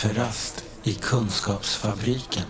Kafferast 0.00 0.64
i 0.82 0.94
Kunskapsfabriken. 0.94 2.42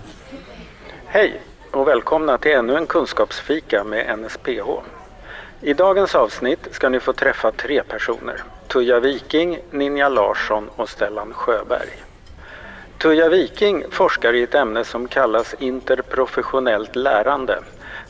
Hej 1.06 1.42
och 1.70 1.88
välkomna 1.88 2.38
till 2.38 2.52
ännu 2.52 2.76
en 2.76 2.86
kunskapsfika 2.86 3.84
med 3.84 4.18
NSPH. 4.18 4.68
I 5.60 5.74
dagens 5.74 6.14
avsnitt 6.14 6.68
ska 6.70 6.88
ni 6.88 7.00
få 7.00 7.12
träffa 7.12 7.52
tre 7.52 7.82
personer. 7.82 8.42
Tuija 8.68 9.00
Viking, 9.00 9.58
Ninja 9.70 10.08
Larsson 10.08 10.68
och 10.76 10.88
Stellan 10.88 11.32
Sjöberg. 11.32 11.88
Tuija 12.98 13.28
Viking 13.28 13.84
forskar 13.90 14.32
i 14.32 14.42
ett 14.42 14.54
ämne 14.54 14.84
som 14.84 15.08
kallas 15.08 15.54
interprofessionellt 15.58 16.96
lärande. 16.96 17.58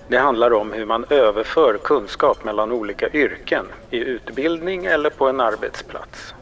Det 0.08 0.18
handlar 0.18 0.52
om 0.52 0.72
hur 0.72 0.86
man 0.86 1.04
överför 1.10 1.78
kunskap 1.84 2.44
mellan 2.44 2.72
olika 2.72 3.08
yrken 3.08 3.66
i 3.90 3.98
utbildning 3.98 4.86
eller 4.86 5.10
på 5.10 5.28
en 5.28 5.40
arbetsplats. 5.40 6.34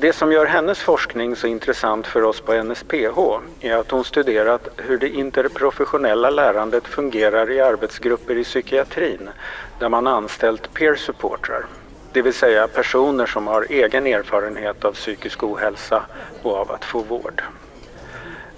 Det 0.00 0.12
som 0.12 0.32
gör 0.32 0.46
hennes 0.46 0.78
forskning 0.78 1.36
så 1.36 1.46
intressant 1.46 2.06
för 2.06 2.22
oss 2.22 2.40
på 2.40 2.62
NSPH 2.62 3.18
är 3.60 3.76
att 3.76 3.90
hon 3.90 4.04
studerat 4.04 4.68
hur 4.76 4.98
det 4.98 5.08
interprofessionella 5.08 6.30
lärandet 6.30 6.86
fungerar 6.86 7.50
i 7.50 7.60
arbetsgrupper 7.60 8.36
i 8.36 8.44
psykiatrin 8.44 9.30
där 9.78 9.88
man 9.88 10.06
anställt 10.06 10.74
peer 10.74 10.94
supportrar, 10.94 11.66
det 12.12 12.22
vill 12.22 12.34
säga 12.34 12.68
personer 12.68 13.26
som 13.26 13.46
har 13.46 13.66
egen 13.70 14.06
erfarenhet 14.06 14.84
av 14.84 14.92
psykisk 14.92 15.42
ohälsa 15.42 16.02
och 16.42 16.56
av 16.56 16.72
att 16.72 16.84
få 16.84 16.98
vård. 16.98 17.42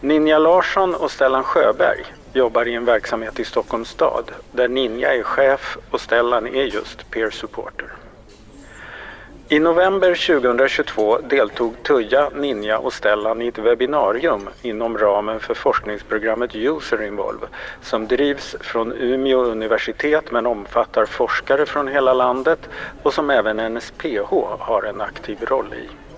Ninja 0.01 0.39
Larsson 0.39 0.95
och 0.95 1.11
Stellan 1.11 1.45
Sjöberg 1.45 2.05
jobbar 2.33 2.69
i 2.69 2.75
en 2.75 2.85
verksamhet 2.85 3.41
i 3.41 3.45
Stockholms 3.45 3.89
stad 3.89 4.31
där 4.53 4.69
Ninja 4.69 5.15
är 5.15 5.23
chef 5.23 5.79
och 5.91 6.01
Stellan 6.01 6.47
är 6.47 6.65
just 6.65 7.11
peer 7.11 7.31
supporter. 7.31 8.00
I 9.53 9.59
november 9.59 10.15
2022 10.15 11.19
deltog 11.19 11.83
Tuija, 11.83 12.31
Ninja 12.35 12.79
och 12.79 12.93
Stellan 12.93 13.43
i 13.43 13.49
ett 13.49 13.59
webbinarium 13.59 14.49
inom 14.63 14.99
ramen 14.99 15.41
för 15.41 15.55
forskningsprogrammet 15.55 16.55
User 16.55 17.03
Involve 17.03 17.47
som 17.83 18.07
drivs 18.07 18.57
från 18.61 18.93
Umeå 18.93 19.39
universitet 19.39 20.31
men 20.31 20.47
omfattar 20.47 21.07
forskare 21.07 21.67
från 21.67 21.89
hela 21.89 22.13
landet 22.13 22.69
och 23.03 23.15
som 23.15 23.31
även 23.31 23.75
NSPH 23.75 24.31
har 24.59 24.83
en 24.83 25.01
aktiv 25.01 25.39
roll 25.43 25.75
i. 25.75 26.10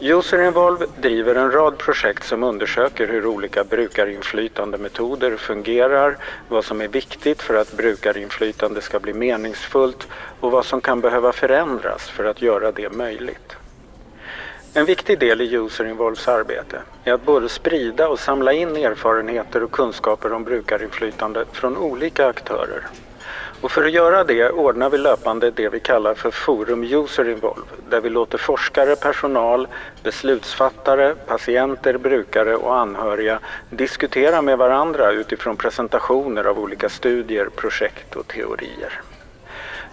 User 0.00 0.42
Involve 0.42 0.86
driver 1.00 1.34
en 1.34 1.52
rad 1.52 1.78
projekt 1.78 2.24
som 2.24 2.42
undersöker 2.42 3.08
hur 3.08 3.26
olika 3.26 3.64
brukarinflytande 3.64 4.78
metoder 4.78 5.36
fungerar, 5.36 6.16
vad 6.48 6.64
som 6.64 6.80
är 6.80 6.88
viktigt 6.88 7.42
för 7.42 7.54
att 7.54 7.72
brukarinflytande 7.72 8.80
ska 8.80 9.00
bli 9.00 9.12
meningsfullt 9.12 10.08
och 10.40 10.50
vad 10.50 10.64
som 10.66 10.80
kan 10.80 11.00
behöva 11.00 11.32
förändras 11.32 12.08
för 12.08 12.24
att 12.24 12.42
göra 12.42 12.72
det 12.72 12.90
möjligt. 12.90 13.56
En 14.74 14.84
viktig 14.84 15.18
del 15.18 15.40
i 15.40 15.54
User 15.54 15.84
Involves 15.84 16.28
arbete 16.28 16.80
är 17.04 17.12
att 17.12 17.24
både 17.24 17.48
sprida 17.48 18.08
och 18.08 18.18
samla 18.18 18.52
in 18.52 18.76
erfarenheter 18.76 19.62
och 19.62 19.70
kunskaper 19.70 20.32
om 20.32 20.44
brukarinflytande 20.44 21.44
från 21.52 21.76
olika 21.76 22.26
aktörer 22.26 22.86
och 23.60 23.70
för 23.70 23.84
att 23.84 23.92
göra 23.92 24.24
det 24.24 24.50
ordnar 24.50 24.90
vi 24.90 24.98
löpande 24.98 25.50
det 25.50 25.68
vi 25.68 25.80
kallar 25.80 26.14
för 26.14 26.30
Forum 26.30 26.84
User 26.84 27.28
Involve 27.28 27.66
där 27.90 28.00
vi 28.00 28.10
låter 28.10 28.38
forskare, 28.38 28.96
personal, 28.96 29.68
beslutsfattare, 30.02 31.14
patienter, 31.26 31.98
brukare 31.98 32.56
och 32.56 32.76
anhöriga 32.76 33.38
diskutera 33.70 34.42
med 34.42 34.58
varandra 34.58 35.12
utifrån 35.12 35.56
presentationer 35.56 36.44
av 36.44 36.58
olika 36.58 36.88
studier, 36.88 37.48
projekt 37.56 38.16
och 38.16 38.28
teorier. 38.28 39.00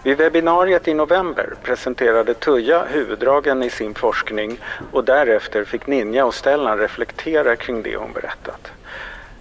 Vid 0.03 0.17
webbinariet 0.17 0.87
i 0.87 0.93
november 0.93 1.53
presenterade 1.63 2.33
Tuija 2.33 2.83
huvuddragen 2.89 3.63
i 3.63 3.69
sin 3.69 3.93
forskning 3.93 4.59
och 4.91 5.03
därefter 5.03 5.63
fick 5.63 5.87
Ninja 5.87 6.25
och 6.25 6.33
Stellan 6.33 6.77
reflektera 6.77 7.55
kring 7.55 7.83
det 7.83 7.95
hon 7.95 8.13
berättat. 8.13 8.71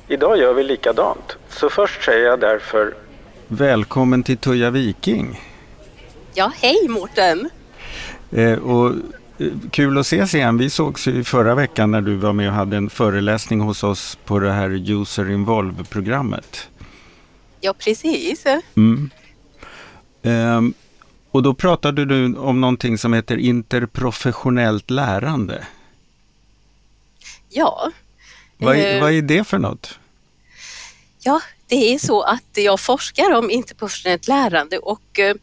Idag 0.08 0.38
gör 0.38 0.52
vi 0.52 0.62
likadant, 0.62 1.36
så 1.48 1.70
först 1.70 2.04
säger 2.04 2.26
jag 2.26 2.40
därför 2.40 2.94
Välkommen 3.52 4.22
till 4.22 4.36
Tuija 4.36 4.70
Viking. 4.70 5.40
Ja, 6.34 6.52
hej 6.56 6.88
Mårten. 6.88 7.50
Eh, 8.30 8.58
och, 8.58 8.94
eh, 9.38 9.52
kul 9.70 9.98
att 9.98 10.06
ses 10.06 10.34
igen. 10.34 10.58
Vi 10.58 10.70
sågs 10.70 11.06
ju 11.06 11.24
förra 11.24 11.54
veckan 11.54 11.90
när 11.90 12.00
du 12.00 12.16
var 12.16 12.32
med 12.32 12.48
och 12.48 12.54
hade 12.54 12.76
en 12.76 12.90
föreläsning 12.90 13.60
hos 13.60 13.84
oss 13.84 14.18
på 14.24 14.38
det 14.38 14.52
här 14.52 14.90
User 14.90 15.30
Involve-programmet. 15.30 16.68
Ja, 17.60 17.74
precis. 17.78 18.44
Mm. 18.74 19.10
Eh, 20.22 20.60
och 21.30 21.42
då 21.42 21.54
pratade 21.54 22.04
du 22.04 22.36
om 22.36 22.60
någonting 22.60 22.98
som 22.98 23.12
heter 23.12 23.36
interprofessionellt 23.36 24.90
lärande. 24.90 25.66
Ja. 27.48 27.90
Vad, 28.58 28.76
eh, 28.76 29.00
vad 29.00 29.12
är 29.12 29.22
det 29.22 29.44
för 29.44 29.58
något? 29.58 29.98
Ja, 31.24 31.40
det 31.72 31.94
är 31.94 31.98
så 31.98 32.22
att 32.22 32.50
jag 32.54 32.80
forskar 32.80 33.30
om 33.32 33.50
interprofessionellt 33.50 34.28
lärande 34.28 34.78
och 34.78 35.18
eh, 35.18 35.34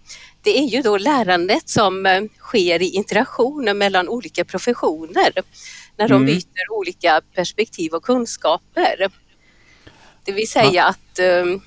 det 0.41 0.59
är 0.59 0.63
ju 0.63 0.81
då 0.81 0.97
lärandet 0.97 1.69
som 1.69 2.05
eh, 2.05 2.23
sker 2.37 2.81
i 2.81 2.89
interaktioner 2.89 3.73
mellan 3.73 4.09
olika 4.09 4.45
professioner 4.45 5.31
när 5.97 6.07
de 6.07 6.13
mm. 6.13 6.25
byter 6.25 6.71
olika 6.71 7.21
perspektiv 7.33 7.93
och 7.93 8.03
kunskaper. 8.03 9.11
Det 10.23 10.31
vill 10.31 10.49
säga 10.49 10.71
ja. 10.71 10.85
att 10.85 11.19
um, 11.19 11.61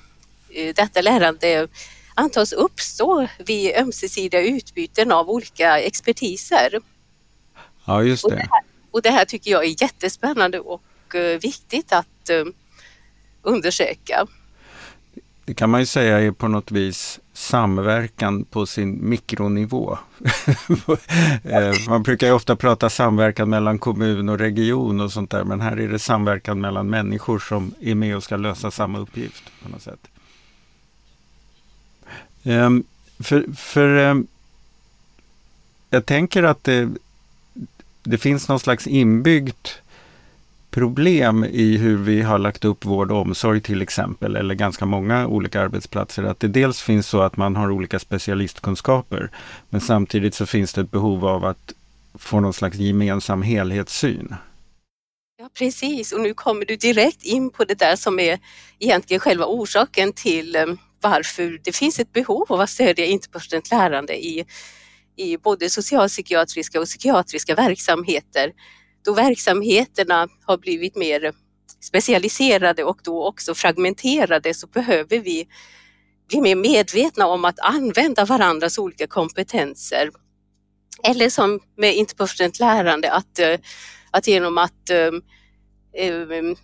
detta 0.75 1.01
lärande 1.01 1.67
antas 2.15 2.53
uppstå 2.53 3.27
vid 3.37 3.75
ömsesidiga 3.75 4.41
utbyten 4.41 5.11
av 5.11 5.29
olika 5.29 5.79
expertiser. 5.79 6.79
Ja, 7.85 8.03
just 8.03 8.23
det. 8.23 8.27
Och 8.27 8.35
det, 8.35 8.47
här, 8.51 8.63
och 8.91 9.01
det 9.01 9.09
här 9.09 9.25
tycker 9.25 9.51
jag 9.51 9.65
är 9.65 9.81
jättespännande 9.83 10.59
och 10.59 10.81
uh, 11.15 11.39
viktigt 11.39 11.93
att 11.93 12.29
uh, 12.31 12.45
undersöka. 13.41 14.27
Det 15.45 15.53
kan 15.53 15.69
man 15.69 15.79
ju 15.79 15.85
säga 15.85 16.19
är 16.19 16.31
på 16.31 16.47
något 16.47 16.71
vis 16.71 17.19
samverkan 17.33 18.45
på 18.45 18.65
sin 18.65 19.09
mikronivå. 19.09 19.97
Eh, 21.43 21.73
man 21.89 22.03
brukar 22.03 22.27
ju 22.27 22.33
ofta 22.33 22.55
prata 22.55 22.89
samverkan 22.89 23.49
mellan 23.49 23.79
kommun 23.79 24.29
och 24.29 24.39
region 24.39 25.01
och 25.01 25.11
sånt 25.11 25.29
där 25.29 25.43
men 25.43 25.61
här 25.61 25.79
är 25.79 25.87
det 25.87 25.99
samverkan 25.99 26.61
mellan 26.61 26.89
människor 26.89 27.39
som 27.39 27.73
är 27.81 27.95
med 27.95 28.15
och 28.15 28.23
ska 28.23 28.37
lösa 28.37 28.71
samma 28.71 28.99
uppgift 28.99 29.43
på 29.63 29.69
något 29.69 29.81
sätt. 29.81 30.07
Ehm, 32.43 32.83
för, 33.19 33.45
för 33.55 33.95
ehm, 33.97 34.27
jag 35.89 36.05
tänker 36.05 36.43
att 36.43 36.63
det, 36.63 36.89
det 38.03 38.17
finns 38.17 38.49
någon 38.49 38.59
slags 38.59 38.87
inbyggt 38.87 39.81
problem 40.73 41.43
i 41.43 41.77
hur 41.77 41.97
vi 41.97 42.21
har 42.21 42.39
lagt 42.39 42.65
upp 42.65 42.85
vård 42.85 43.11
och 43.11 43.21
omsorg 43.21 43.61
till 43.61 43.81
exempel, 43.81 44.35
eller 44.35 44.55
ganska 44.55 44.85
många 44.85 45.27
olika 45.27 45.61
arbetsplatser, 45.61 46.23
att 46.23 46.39
det 46.39 46.47
dels 46.47 46.81
finns 46.81 47.07
så 47.07 47.21
att 47.21 47.37
man 47.37 47.55
har 47.55 47.71
olika 47.71 47.99
specialistkunskaper, 47.99 49.29
men 49.69 49.81
samtidigt 49.81 50.35
så 50.35 50.45
finns 50.45 50.73
det 50.73 50.81
ett 50.81 50.91
behov 50.91 51.25
av 51.25 51.45
att 51.45 51.73
få 52.13 52.39
någon 52.39 52.53
slags 52.53 52.77
gemensam 52.77 53.41
helhetssyn. 53.41 54.35
Ja 55.37 55.49
precis, 55.57 56.11
och 56.11 56.21
nu 56.21 56.33
kommer 56.33 56.65
du 56.65 56.75
direkt 56.75 57.23
in 57.23 57.49
på 57.49 57.63
det 57.63 57.79
där 57.79 57.95
som 57.95 58.19
är 58.19 58.39
egentligen 58.79 59.19
själva 59.19 59.45
orsaken 59.45 60.13
till 60.13 60.55
eh, 60.55 60.65
varför 61.01 61.59
det 61.63 61.75
finns 61.75 61.99
ett 61.99 62.13
behov 62.13 62.45
av 62.49 62.61
att 62.61 62.69
stödja 62.69 63.05
interpersonellt 63.05 63.71
lärande 63.71 64.25
i, 64.25 64.45
i 65.15 65.37
både 65.37 65.69
socialpsykiatriska 65.69 66.79
och 66.79 66.85
psykiatriska 66.85 67.55
verksamheter 67.55 68.51
då 69.05 69.13
verksamheterna 69.13 70.27
har 70.45 70.57
blivit 70.57 70.95
mer 70.95 71.33
specialiserade 71.81 72.83
och 72.83 72.99
då 73.03 73.27
också 73.27 73.55
fragmenterade 73.55 74.53
så 74.53 74.67
behöver 74.67 75.19
vi 75.19 75.47
bli 76.27 76.41
mer 76.41 76.55
medvetna 76.55 77.27
om 77.27 77.45
att 77.45 77.59
använda 77.59 78.25
varandras 78.25 78.77
olika 78.77 79.07
kompetenser. 79.07 80.09
Eller 81.03 81.29
som 81.29 81.59
med 81.77 81.95
interpersonellt 81.95 82.59
lärande, 82.59 83.11
att, 83.11 83.39
eh, 83.39 83.59
att 84.11 84.27
genom 84.27 84.57
att 84.57 84.89
um, 84.91 86.55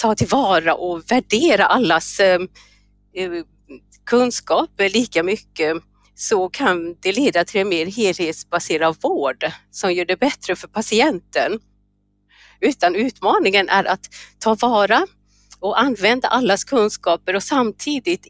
ta 0.00 0.14
tillvara 0.14 0.74
och 0.74 1.10
värdera 1.10 1.66
allas 1.66 2.20
um, 2.20 2.48
kunskaper 4.06 4.88
lika 4.88 5.22
mycket 5.22 5.76
så 6.14 6.48
kan 6.48 6.96
det 7.00 7.12
leda 7.12 7.44
till 7.44 7.60
en 7.60 7.68
mer 7.68 7.86
helhetsbaserad 7.86 8.96
vård 9.02 9.44
som 9.70 9.92
gör 9.92 10.04
det 10.04 10.16
bättre 10.16 10.56
för 10.56 10.68
patienten 10.68 11.60
utan 12.60 12.94
utmaningen 12.94 13.68
är 13.68 13.84
att 13.84 14.10
ta 14.38 14.54
vara 14.54 15.06
och 15.60 15.80
använda 15.80 16.28
allas 16.28 16.64
kunskaper 16.64 17.36
och 17.36 17.42
samtidigt 17.42 18.26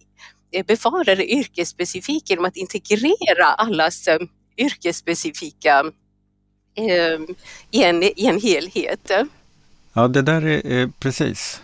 eh, 0.52 0.66
bevara 0.66 1.14
det 1.14 1.32
yrkesspecifika 1.32 2.25
genom 2.26 2.44
att 2.44 2.56
integrera 2.56 3.44
allas 3.44 4.08
eh, 4.08 4.19
yrkesspecifika 4.56 5.84
ehm, 6.75 7.26
i, 7.70 7.84
en, 7.84 8.02
i 8.02 8.26
en 8.26 8.40
helhet. 8.40 9.10
Ja, 9.92 10.08
det 10.08 10.22
där 10.22 10.46
är, 10.46 10.66
är 10.66 10.90
precis. 10.98 11.62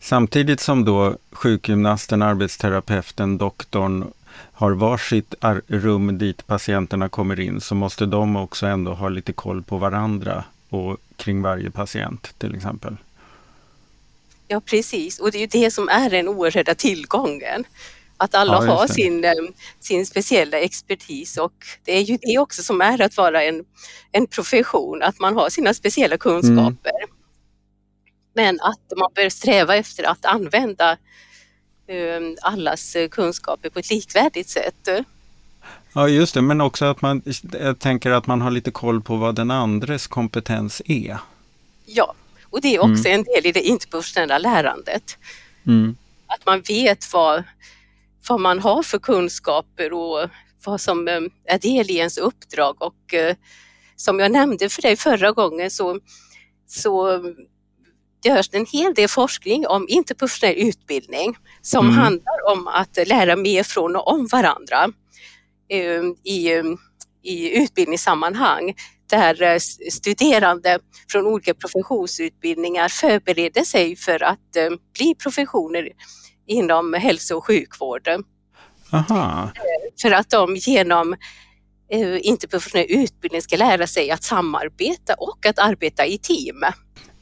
Samtidigt 0.00 0.60
som 0.60 0.84
då 0.84 1.16
sjukgymnasten, 1.32 2.22
arbetsterapeuten, 2.22 3.38
doktorn 3.38 4.12
har 4.52 4.72
varsitt 4.72 5.34
rum 5.66 6.18
dit 6.18 6.46
patienterna 6.46 7.08
kommer 7.08 7.40
in 7.40 7.60
så 7.60 7.74
måste 7.74 8.06
de 8.06 8.36
också 8.36 8.66
ändå 8.66 8.94
ha 8.94 9.08
lite 9.08 9.32
koll 9.32 9.62
på 9.62 9.78
varandra 9.78 10.44
och 10.72 10.96
kring 11.16 11.42
varje 11.42 11.70
patient 11.70 12.38
till 12.38 12.54
exempel. 12.54 12.96
Ja 14.48 14.60
precis, 14.60 15.18
och 15.18 15.30
det 15.30 15.38
är 15.38 15.40
ju 15.40 15.46
det 15.46 15.70
som 15.70 15.88
är 15.88 16.10
den 16.10 16.28
oerhörda 16.28 16.74
tillgången. 16.74 17.64
Att 18.16 18.34
alla 18.34 18.66
Ja, 18.66 18.72
har 18.72 18.86
sin, 18.86 19.24
eh, 19.24 19.32
sin 19.80 20.06
speciella 20.06 20.58
expertis 20.58 21.36
och 21.38 21.52
det 21.84 21.92
är 21.92 22.00
ju 22.00 22.18
det 22.22 22.38
också 22.38 22.62
som 22.62 22.80
är 22.80 23.02
att 23.02 23.16
vara 23.16 23.44
en, 23.44 23.64
en 24.12 24.26
profession, 24.26 25.02
att 25.02 25.18
man 25.20 25.34
har 25.34 25.50
sina 25.50 25.74
speciella 25.74 26.18
kunskaper. 26.18 26.92
Men 28.34 28.60
att 28.60 28.98
man 28.98 29.10
bör 29.14 29.28
sträva 29.28 29.76
efter 29.76 30.04
att 30.04 30.24
använda 30.24 30.90
eh, 31.86 32.20
allas 32.42 32.96
eh, 32.96 33.08
kunskaper 33.08 33.70
på 33.70 33.78
ett 33.78 33.90
likvärdigt 33.90 34.48
sätt. 34.48 34.88
Ja, 35.94 36.08
just 36.08 36.34
det, 36.34 36.42
men 36.42 36.60
också 36.60 36.84
att 36.84 37.02
man 37.02 37.22
jag 37.60 37.78
tänker 37.78 38.10
att 38.10 38.26
man 38.26 38.40
har 38.40 38.50
lite 38.50 38.70
koll 38.70 39.02
på 39.02 39.16
vad 39.16 39.34
den 39.34 39.50
andres 39.50 40.06
kompetens 40.06 40.82
är. 40.84 41.18
Ja, 41.86 42.14
och 42.50 42.60
det 42.60 42.74
är 42.74 42.80
också 42.82 43.08
en 43.08 43.24
del 43.24 43.46
i 43.46 43.52
det 43.52 43.60
interprofessionella 43.62 44.38
lärandet. 44.38 45.18
Mm. 45.66 45.96
Att 46.26 46.46
man 46.46 46.60
vet 46.68 47.12
vad, 47.12 47.42
vad 48.28 48.40
man 48.40 48.58
har 48.58 48.82
för 48.82 48.98
kunskaper 48.98 49.92
och 49.92 50.28
vad 50.64 50.80
som 50.80 51.08
eh, 51.08 51.20
är 51.44 51.58
del 51.58 51.90
i 51.90 51.96
ens 51.96 52.18
uppdrag. 52.18 52.82
Och 52.82 53.14
eh, 53.14 53.36
som 53.96 54.18
jag 54.18 54.32
nämnde 54.32 54.68
för 54.68 54.82
dig 54.82 54.96
förra 54.96 55.32
gången 55.32 55.70
så, 55.70 56.00
så 56.66 57.20
görs 58.24 58.48
en 58.52 58.66
hel 58.66 58.94
del 58.94 59.08
forskning 59.08 59.66
om 59.66 59.86
interprofessionell 59.88 60.56
utbildning 60.56 61.36
som 61.62 61.86
Mm. 61.86 61.98
handlar 61.98 62.52
om 62.52 62.68
att 62.68 63.08
lära 63.08 63.36
mer 63.36 63.62
från 63.62 63.96
och 63.96 64.12
om 64.12 64.26
varandra 64.26 64.88
i, 66.24 66.52
eh, 66.52 66.62
i 67.22 67.58
utbildningssammanhang 67.62 68.74
där 69.12 69.42
eh, 69.42 69.58
studerande 69.90 70.78
från 71.08 71.26
olika 71.26 71.54
professionsutbildningar 71.54 72.88
förbereder 72.88 73.62
sig 73.62 73.96
för 73.96 74.22
att 74.22 74.56
eh, 74.56 74.70
bli 74.98 75.14
professioner 75.14 75.88
inom 76.46 76.94
hälso 76.94 77.36
och 77.36 77.46
sjukvården. 77.46 78.24
Aha, 78.92 79.50
För 80.02 80.10
att 80.10 80.30
de 80.30 80.56
genom 80.56 81.16
eh, 81.90 82.26
interprofessionell 82.26 82.86
utbildning 82.88 83.42
ska 83.42 83.56
lära 83.56 83.86
sig 83.86 84.10
att 84.10 84.22
samarbeta 84.22 85.14
och 85.18 85.46
att 85.46 85.58
arbeta 85.58 86.06
i 86.06 86.18
team. 86.18 86.64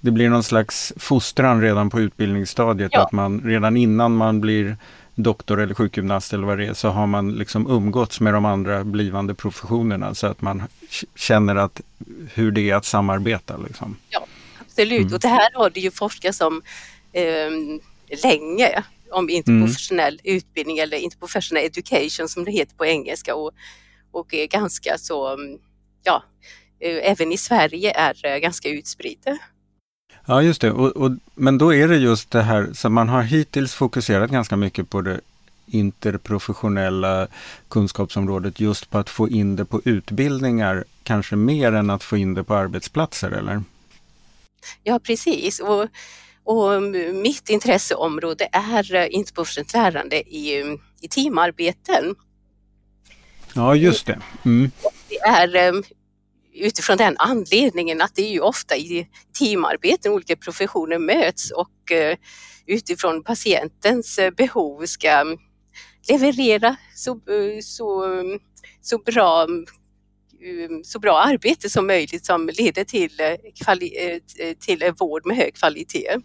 det 0.01 0.11
blir 0.11 0.29
någon 0.29 0.43
slags 0.43 0.93
fostran 0.97 1.63
redan 1.63 1.91
på 1.91 2.01
utbildningsstadiet. 2.01 2.91
Ja. 2.93 3.03
Att 3.03 3.13
man 3.13 3.41
redan 3.41 3.77
innan 3.77 4.17
man 4.17 4.41
blir 4.41 4.77
doktor 5.23 5.61
eller 5.61 5.75
sjukgymnast 5.75 6.33
eller 6.33 6.47
vad 6.47 6.59
det 6.59 6.67
är 6.67 6.75
så 6.75 6.89
har 6.89 7.07
man 7.07 7.33
liksom 7.33 7.71
umgåtts 7.71 8.21
med 8.21 8.35
de 8.35 8.45
andra 8.45 8.85
blivande 8.85 9.35
professionerna 9.35 10.15
så 10.15 10.27
att 10.27 10.43
man 10.43 10.63
känner 11.15 11.57
att 11.57 11.81
hur 12.35 12.51
det 12.51 12.71
är 12.71 12.75
att 12.75 12.85
samarbeta. 12.85 13.57
Liksom. 13.57 13.97
Absolut, 14.61 15.01
Mm. 15.01 15.15
och 15.15 15.21
det 15.21 15.29
här 15.29 15.51
har 15.55 15.71
det 15.71 15.81
ju 15.81 15.91
forskats 15.91 16.41
om 16.41 16.63
eh, 17.13 17.51
länge 18.23 18.83
om 19.13 19.31
interprofessionell 19.31 20.21
utbildning 20.25 20.79
eller 20.79 20.97
interprofessional 20.97 21.65
education 21.65 22.29
som 22.29 22.45
det 22.45 22.51
heter 22.51 22.77
på 22.77 22.87
engelska 22.87 23.35
och, 23.35 23.51
och 24.13 24.35
är 24.35 24.47
ganska 24.47 24.99
så, 24.99 25.35
mm, 25.35 25.59
ja, 26.03 26.23
eh, 26.81 27.11
även 27.11 27.33
i 27.33 27.37
Sverige 27.37 27.93
är 27.97 28.19
det 28.23 28.41
ganska 28.41 28.69
utspritt. 28.69 29.27
Ja, 30.31 30.43
just 30.43 30.61
det. 30.61 30.73
Och, 30.73 30.97
och, 30.97 31.11
men 31.35 31.59
då 31.59 31.75
är 31.75 31.89
det 31.89 31.97
just 31.97 32.31
det 32.31 32.43
här, 32.43 32.71
så 32.75 32.89
man 32.89 33.09
har 33.09 33.23
hittills 33.23 33.75
fokuserat 33.75 34.31
ganska 34.31 34.57
mycket 34.57 34.91
på 34.91 35.01
det 35.01 35.21
interprofessionella 35.67 37.29
kunskapsområdet 37.69 38.61
just 38.61 38.91
på 38.91 38.99
att 38.99 39.11
få 39.11 39.29
in 39.29 39.57
det 39.57 39.65
på 39.65 39.81
utbildningar, 39.85 40.85
kanske 41.03 41.37
mer 41.37 41.73
än 41.73 41.91
att 41.91 42.03
få 42.03 42.17
in 42.17 42.35
det 42.35 42.45
på 42.45 42.55
arbetsplatser, 42.55 43.31
eller? 43.31 43.63
Ja, 44.83 44.99
precis. 44.99 45.61
Och, 45.61 45.87
och 46.45 46.83
mitt 47.15 47.49
intresseområde 47.49 48.49
är 48.53 48.95
eh, 48.95 49.07
interprofessionellt 49.11 50.13
i, 50.13 50.79
i 51.01 51.09
teamarbeten. 51.09 52.15
Ja, 53.55 53.75
just 53.75 54.07
det. 54.07 54.19
Mm. 54.45 54.71
Det 55.09 55.19
är 55.19 55.57
eh, 55.57 55.81
utifrån 56.55 56.97
den 56.97 57.17
anledningen 57.19 58.01
att 58.01 58.15
det 58.15 58.23
är 58.23 58.33
ju 58.33 58.41
ofta 58.41 58.77
i 58.77 59.09
teamarbeten 59.39 60.13
olika 60.13 60.37
professioner 60.37 60.99
möts 60.99 61.51
och 61.51 61.93
eh, 61.93 62.17
utifrån 62.67 63.23
patientens 63.23 64.19
eh, 64.19 64.31
behov 64.31 64.87
ska 64.87 65.11
mm, 65.11 65.39
leverera 66.09 66.77
så, 66.95 67.11
eh, 67.11 67.61
så, 67.63 68.05
mm, 68.05 68.39
så, 68.81 68.99
bra, 68.99 69.47
mm, 70.43 70.85
så 70.85 70.99
bra 70.99 71.21
arbete 71.21 71.71
som 71.71 71.87
möjligt 71.87 72.27
som 72.27 72.51
leder 72.59 72.85
till, 72.85 73.11
till 74.61 74.93
vård 74.99 75.27
med 75.27 75.37
hög 75.37 75.55
kvalitet. 75.55 76.17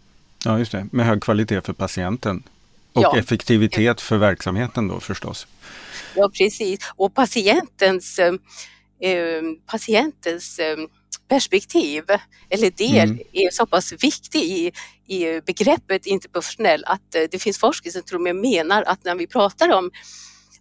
Ja, 0.44 0.58
just 0.58 0.72
det. 0.72 0.86
Med 0.92 1.06
hög 1.06 1.22
kvalitet 1.22 1.60
för 1.60 1.72
patienten. 1.72 2.42
Och 2.92 3.02
Ja. 3.02 3.18
effektivitet 3.18 4.00
för 4.00 4.16
verksamheten 4.16 4.88
då 4.88 5.00
förstås. 5.00 5.46
Ja, 6.14 6.30
precis. 6.38 6.80
Och 6.96 7.14
patientens, 7.14 8.20
patientens 9.66 10.58
eh, 10.58 10.76
perspektiv 11.28 12.04
eller 12.50 12.70
del 12.70 13.08
Mm. 13.10 13.18
är 13.32 13.50
så 13.50 13.66
pass 13.66 13.92
viktig 13.92 14.40
i, 14.42 14.72
i 15.06 15.40
begreppet 15.40 16.06
interprofessionell 16.06 16.84
att 16.86 17.14
eh, 17.14 17.22
det 17.30 17.38
finns 17.38 17.58
forskare 17.58 17.92
som 17.92 18.02
och 18.14 18.20
med 18.20 18.36
menar 18.36 18.82
att 18.82 19.04
när 19.04 19.14
vi 19.14 19.26
pratar 19.26 19.72
om, 19.72 19.90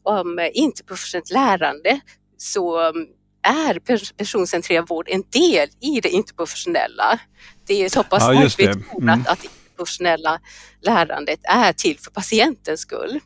om 0.03 0.39
eh, 0.39 0.47
interprofessionellt 0.53 1.29
lärande 1.31 1.99
så 2.37 2.79
mm, 2.89 3.07
är 3.43 3.73
pers- 3.79 4.13
personcentrerad 4.17 4.87
vård 4.87 5.07
en 5.09 5.23
del 5.29 5.69
i 5.81 5.99
det 6.01 6.09
interprofessionella. 6.09 7.19
Det 7.67 7.83
är 7.85 7.89
så 7.89 8.03
pass 8.03 8.23
Ja, 8.23 8.49
starkt 8.49 8.57
betonat 8.57 9.15
Mm. 9.15 9.25
att 9.27 9.41
det 9.41 9.47
interprofessionella 9.47 10.39
lärandet 10.81 11.39
är 11.43 11.73
till 11.73 11.99
för 11.99 12.11
patientens 12.11 12.79
skull. 12.81 13.19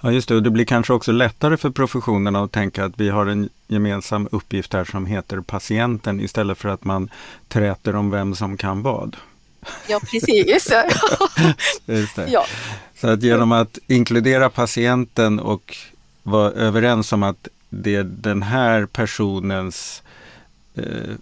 Ja, 0.00 0.12
just 0.12 0.28
det. 0.28 0.34
Och 0.34 0.42
det 0.42 0.50
blir 0.50 0.64
kanske 0.64 0.92
också 0.92 1.12
lättare 1.12 1.56
för 1.56 1.70
professionerna 1.70 2.42
att 2.42 2.52
tänka 2.52 2.84
att 2.84 3.00
vi 3.00 3.08
har 3.08 3.26
en 3.26 3.48
gemensam 3.68 4.28
uppgift 4.32 4.72
här 4.72 4.84
som 4.84 5.06
heter 5.06 5.40
patienten 5.40 6.20
istället 6.20 6.58
för 6.58 6.68
att 6.68 6.84
man 6.84 7.10
träter 7.48 7.96
om 7.96 8.10
vem 8.10 8.34
som 8.34 8.56
kan 8.56 8.82
vad. 8.82 9.16
Ja, 9.88 10.00
precis. 10.10 10.72
Ja. 12.32 12.44
Så 12.94 13.08
att 13.08 13.22
genom 13.22 13.52
att 13.52 13.78
inkludera 13.86 14.50
patienten 14.50 15.40
och 15.40 15.76
vara 16.22 16.50
överens 16.50 17.12
om 17.12 17.22
att 17.22 17.48
det 17.68 17.94
är 17.94 18.04
den 18.04 18.42
här 18.42 18.86
personens 18.86 20.02
eh, 20.74 21.14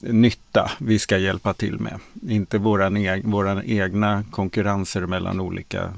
nytta 0.00 0.70
vi 0.78 0.98
ska 0.98 1.18
hjälpa 1.18 1.54
till 1.54 1.80
med. 1.80 2.00
Inte 2.28 2.58
våran 2.58 3.62
egna 3.64 4.24
konkurrenser 4.30 5.06
mellan 5.06 5.40
olika, 5.40 5.92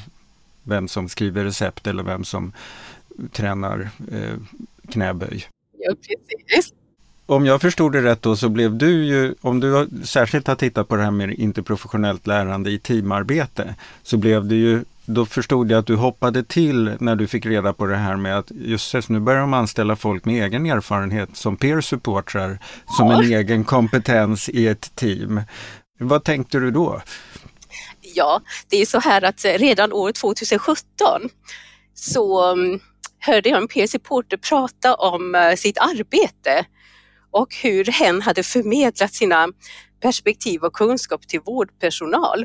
vem 0.62 0.88
som 0.88 1.08
skriver 1.08 1.44
recept 1.44 1.86
eller 1.86 2.02
vem 2.02 2.24
som 2.24 2.52
tränar 3.32 3.88
eh, 4.12 4.34
knäböj. 4.88 5.46
ja, 5.78 5.94
precis. 6.48 6.72
Om 7.26 7.46
jag 7.46 7.60
förstod 7.60 7.92
det 7.92 8.02
rätt 8.02 8.22
då 8.22 8.36
så 8.36 8.48
blev 8.48 8.74
du 8.74 9.04
ju, 9.04 9.34
om 9.40 9.60
du 9.60 9.88
särskilt 10.04 10.46
har 10.46 10.54
tittat 10.54 10.88
på 10.88 10.96
det 10.96 11.02
här 11.02 11.10
med 11.10 11.30
interprofessionellt 11.30 12.26
lärande 12.26 12.70
i 12.70 12.78
teamarbete, 12.78 13.74
så 14.02 14.16
blev 14.16 14.46
det 14.46 14.54
ju, 14.54 14.84
då 15.04 15.26
förstod 15.26 15.70
jag 15.70 15.78
att 15.78 15.86
du 15.86 15.96
hoppade 15.96 16.42
till 16.42 16.96
när 17.00 17.16
du 17.16 17.26
fick 17.26 17.46
reda 17.46 17.72
på 17.72 17.86
det 17.86 17.96
här 17.96 18.16
med 18.16 18.38
att 18.38 18.50
just 18.50 19.08
nu 19.08 19.20
börjar 19.20 19.40
de 19.40 19.54
anställa 19.54 19.96
folk 19.96 20.24
med 20.24 20.44
egen 20.44 20.66
erfarenhet 20.66 21.36
som 21.36 21.56
peer 21.56 21.80
supportrar, 21.80 22.58
som 22.96 23.10
en 23.10 23.20
egen 23.20 23.64
kompetens 23.64 24.48
i 24.48 24.66
ett 24.68 24.94
team. 24.94 25.40
Vad 25.98 26.24
tänkte 26.24 26.58
du 26.58 26.70
då? 26.70 27.02
Ja, 28.14 28.42
det 28.68 28.76
är 28.76 28.86
så 28.86 28.98
här 28.98 29.22
att 29.22 29.44
eh, 29.44 29.52
redan 29.52 29.92
år 29.92 30.12
2017 30.12 31.28
så 31.94 32.52
mm, 32.52 32.80
hörde 33.18 33.48
jag 33.48 33.62
en 33.62 33.68
peer 33.68 33.86
supporter 33.86 34.36
prata 34.36 34.94
om 34.94 35.34
eh, 35.34 35.54
sitt 35.54 35.78
arbete 35.78 36.64
och 37.30 37.54
hur 37.54 37.84
hen 37.84 38.22
hade 38.22 38.42
förmedlat 38.42 39.14
sina 39.14 39.48
perspektiv 40.00 40.62
och 40.62 40.72
kunskap 40.72 41.28
till 41.28 41.40
vårdpersonal. 41.40 42.44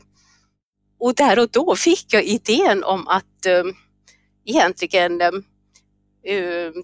Och 1.00 1.15
där 1.15 1.39
och 1.39 1.50
då 1.51 1.75
fick 1.75 2.13
jag 2.13 2.24
idén 2.24 2.84
om 2.84 3.07
att 3.07 3.45
um, 3.48 3.75
egentligen 4.45 5.22
um, 5.22 5.43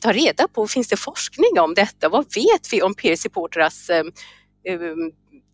ta 0.01 0.11
reda 0.11 0.47
på, 0.47 0.67
finns 0.67 0.87
det 0.87 0.97
forskning 0.97 1.59
om 1.59 1.73
detta? 1.73 2.09
Vad 2.09 2.25
vet 2.35 2.73
vi 2.73 2.81
om 2.81 2.93
peer 2.93 3.15
supporters 3.15 3.89
um, 3.89 4.11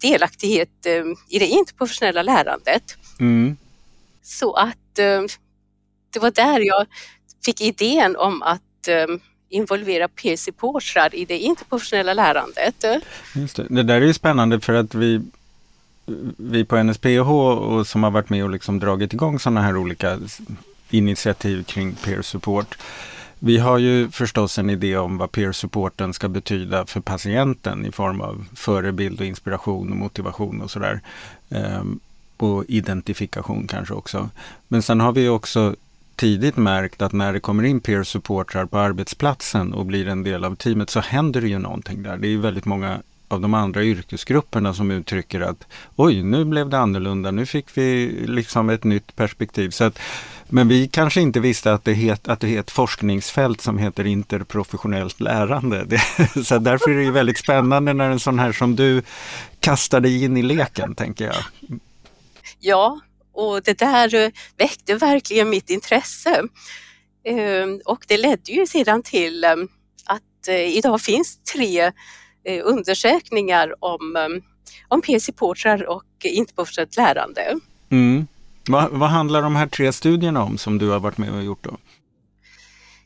delaktighet 0.02 0.86
i 1.30 1.40
det 1.40 1.48
interprofessionella 1.48 2.22
lärandet? 2.22 2.98
Mm. 3.20 3.58
Så 4.22 4.54
att 4.54 5.00
eh, 5.00 5.22
det 6.10 6.20
var 6.20 6.32
där 6.32 6.60
jag 6.60 6.86
fick 7.46 7.62
idén 7.62 8.16
om 8.16 8.42
att 8.42 8.88
eh, 8.88 9.06
involvera 9.50 10.08
peer 10.08 10.38
supportrar 10.38 11.16
i 11.16 11.26
det 11.26 11.38
interprofessionella 11.38 12.14
lärandet. 12.14 12.86
Just 13.36 13.56
det. 13.56 13.68
det 13.70 13.84
där 13.84 14.02
är 14.02 14.06
ju 14.06 14.14
spännande 14.14 14.60
för 14.60 14.74
att 14.74 14.96
vi, 14.96 15.22
vi 16.38 16.66
på 16.66 16.84
NSPH 16.84 17.30
och 17.30 17.88
som 17.88 18.04
har 18.04 18.12
varit 18.12 18.30
med 18.30 18.44
och 18.44 18.50
liksom 18.50 18.80
dragit 18.80 19.14
igång 19.14 19.40
sådana 19.40 19.62
här 19.62 19.78
olika 19.78 20.20
initiativ 20.90 21.64
kring 21.64 21.96
peer 21.96 22.22
support. 22.22 22.78
Vi 23.40 23.58
har 23.58 23.78
ju 23.78 24.10
förstås 24.10 24.60
en 24.60 24.70
idé 24.70 24.98
om 24.98 25.18
vad 25.18 25.32
peer-supporten 25.32 26.14
ska 26.14 26.28
betyda 26.30 26.86
för 26.86 27.00
patienten 27.00 27.86
i 27.86 27.92
form 27.92 28.22
av 28.22 28.46
förebild 28.56 29.20
och 29.20 29.26
inspiration 29.26 29.92
och 29.92 29.98
motivation 29.98 30.62
och 30.62 30.72
sådär. 30.72 31.02
Och 32.38 32.66
identifikation 32.68 33.68
kanske 33.68 33.94
också. 33.94 34.30
Men 34.68 34.82
sen 34.82 35.00
har 35.00 35.12
vi 35.12 35.30
också 35.30 35.76
tidigt 36.16 36.58
märkt 36.58 37.02
att 37.02 37.14
när 37.14 37.34
det 37.34 37.40
kommer 37.40 37.64
in 37.64 37.80
peer-supportrar 37.80 38.66
på 38.66 38.78
arbetsplatsen 38.78 39.74
och 39.74 39.86
blir 39.86 40.08
en 40.08 40.24
del 40.24 40.46
av 40.46 40.56
teamet 40.56 40.90
så 40.90 41.00
händer 41.00 41.42
det 41.42 41.48
ju 41.48 41.60
någonting 41.60 42.04
där. 42.04 42.18
Det 42.18 42.28
är 42.28 42.38
väldigt 42.38 42.66
många 42.66 43.02
av 43.28 43.42
de 43.42 43.54
andra 43.54 43.84
yrkesgrupperna 43.84 44.74
som 44.74 44.92
uttrycker 44.92 45.42
att 45.42 45.68
oj, 45.96 46.24
nu 46.24 46.46
blev 46.46 46.70
det 46.70 46.80
annorlunda, 46.80 47.32
nu 47.32 47.46
fick 47.46 47.78
vi 47.78 48.08
liksom 48.28 48.70
ett 48.70 48.84
nytt 48.84 49.16
perspektiv. 49.16 49.70
Så 49.70 49.84
att, 49.84 50.00
men 50.48 50.68
vi 50.68 50.88
kanske 50.88 51.22
inte 51.22 51.40
visste 51.40 51.74
att 51.74 51.84
det, 51.84 51.94
het, 51.94 52.28
att 52.28 52.40
det 52.40 52.56
är 52.56 52.60
ett 52.60 52.72
forskningsfält 52.72 53.62
som 53.62 53.78
heter 53.78 54.06
interprofessionellt 54.06 55.20
lärande. 55.20 55.86
Det, 55.86 56.00
så 56.46 56.60
därför 56.60 56.92
är 56.92 57.06
det 57.06 57.12
väldigt 57.12 57.38
spännande 57.38 57.94
när 57.94 58.10
en 58.10 58.20
sån 58.20 58.40
här 58.40 58.52
som 58.52 58.76
du 58.76 59.02
kastar 59.60 60.00
dig 60.00 60.24
in 60.24 60.38
i 60.38 60.42
leken, 60.42 60.96
tänker 60.96 61.26
jag. 61.26 61.80
Ja, 62.60 63.00
och 63.34 63.62
det 63.64 63.80
där 63.80 64.32
väckte 64.58 64.96
verkligen 64.96 65.50
mitt 65.50 65.70
intresse. 65.70 66.44
Ehm, 67.26 67.82
och 67.86 68.06
det 68.08 68.18
ledde 68.18 68.52
ju 68.52 68.68
sedan 68.68 69.04
till 69.04 69.44
ehm, 69.44 69.68
att 70.06 70.48
eh, 70.48 70.78
idag 70.78 71.02
finns 71.02 71.38
tre 71.54 71.92
Eh, 72.48 72.62
undersökningar 72.64 73.74
om, 73.80 74.16
eh, 74.16 74.44
om 74.88 75.02
peer-supportrar 75.02 75.90
och 75.90 76.04
interpersonellt 76.24 76.98
lärande. 76.98 77.60
Mm. 77.90 78.28
Vad, 78.68 78.92
vad 78.92 79.10
handlar 79.10 79.42
de 79.42 79.56
här 79.56 79.68
tre 79.68 79.94
studierna 79.94 80.44
om 80.44 80.58
som 80.58 80.78
du 80.78 80.90
har 80.90 81.00
varit 81.00 81.18
med 81.18 81.34
och 81.34 81.44
gjort 81.44 81.64
då? 81.64 81.78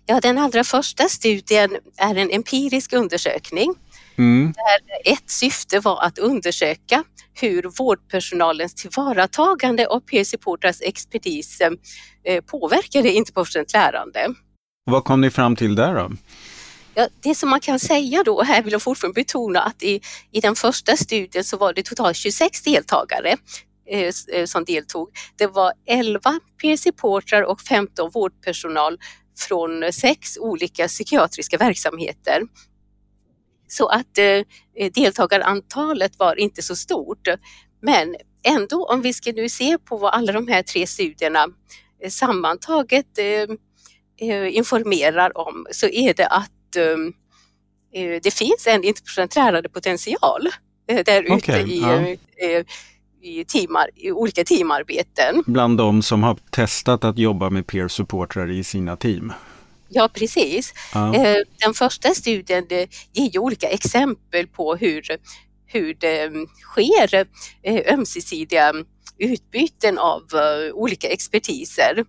Ja, 0.05 0.19
den 0.19 0.37
allra 0.37 0.63
första 0.63 1.09
studien 1.09 1.77
är 1.97 2.15
en 2.15 2.31
empirisk 2.31 2.93
undersökning 2.93 3.73
mm. 4.17 4.53
där 4.53 5.13
ett 5.13 5.29
syfte 5.29 5.79
var 5.79 6.03
att 6.03 6.17
undersöka 6.17 7.03
hur 7.33 7.63
vårdpersonalens 7.77 8.75
tillvaratagande 8.75 9.87
av 9.87 9.99
peer-supportrars 9.99 10.81
expertis 10.81 11.61
eh, 11.61 12.41
påverkade 12.41 13.11
interpersonellt 13.11 13.73
lärande. 13.73 14.33
Vad 14.85 15.03
kom 15.03 15.21
ni 15.21 15.29
fram 15.29 15.55
till 15.55 15.75
där 15.75 15.95
då? 15.95 16.11
Ja, 16.93 17.07
det 17.23 17.35
som 17.35 17.49
man 17.49 17.59
kan 17.59 17.79
säga 17.79 18.23
då, 18.25 18.35
och 18.35 18.45
här 18.45 18.61
vill 18.63 18.71
jag 18.71 18.81
fortfarande 18.81 19.21
betona 19.21 19.61
att 19.61 19.83
i, 19.83 20.01
i 20.31 20.39
den 20.39 20.55
första 20.55 20.97
studien 20.97 21.43
så 21.43 21.57
var 21.57 21.73
det 21.73 21.85
totalt 21.85 22.17
26 22.17 22.61
deltagare 22.61 23.35
eh, 23.89 24.11
eh, 24.33 24.45
som 24.45 24.65
deltog. 24.65 25.09
Det 25.37 25.47
var 25.47 25.73
11 25.87 26.39
peer-supportrar 26.61 27.41
och 27.41 27.61
15 27.61 28.11
vårdpersonal 28.13 28.97
från 29.47 29.93
sex 29.93 30.37
olika 30.37 30.87
psykiatriska 30.87 31.57
verksamheter. 31.57 32.41
Så 33.71 33.87
att 33.87 34.17
eh, 34.17 34.91
deltagarantalet 34.93 36.19
var 36.19 36.39
inte 36.39 36.61
så 36.61 36.75
stort. 36.75 37.27
Men 37.81 38.15
ändå, 38.43 38.85
om 38.85 39.01
vi 39.01 39.13
ska 39.13 39.31
nu 39.31 39.49
se 39.49 39.77
på 39.77 39.97
vad 39.97 40.13
alla 40.13 40.31
de 40.31 40.47
här 40.47 40.63
tre 40.63 40.87
studierna 40.87 41.47
eh, 42.03 42.09
sammantaget 42.09 43.17
eh, 43.17 43.55
eh 44.29 44.55
informerar 44.55 45.37
om 45.37 45.67
så 45.71 45.87
är 45.87 46.13
det 46.13 46.27
att 46.27 46.51
Ehm, 46.75 47.13
eh, 47.93 48.19
det 48.23 48.33
finns 48.33 48.67
en 48.67 48.83
interpersonellt 48.83 49.35
lärande 49.35 49.69
potential 49.69 50.47
eh, 50.87 51.03
där 51.05 51.23
ute 51.23 51.33
okay, 51.33 51.63
i, 51.63 51.81
ja. 51.81 52.01
Eh, 52.47 52.65
i, 53.23 53.45
teamar, 53.45 53.89
i 53.95 54.11
olika 54.11 54.43
teamarbeten. 54.43 55.43
Bland 55.45 55.77
de 55.77 56.01
som 56.01 56.23
har 56.23 56.37
testat 56.51 57.03
att 57.03 57.17
jobba 57.17 57.49
med 57.49 57.67
peer-supportrar 57.67 58.51
i 58.51 58.63
sina 58.63 58.97
team? 58.97 59.33
Ja 59.93 60.09
precis. 60.13 60.73
Ja. 60.93 61.13
Den 61.63 61.73
första 61.73 62.09
studien 62.09 62.67
ger 63.13 63.39
olika 63.39 63.69
exempel 63.69 64.47
på 64.47 64.75
hur, 64.75 65.01
hur 65.65 65.93
det 65.93 66.21
mm, 66.21 66.47
sker 66.47 67.27
ömsesidiga 67.93 68.73
utbyten 69.17 69.97
av 69.97 70.23
olika 70.73 71.07
expertiser. 71.07 72.05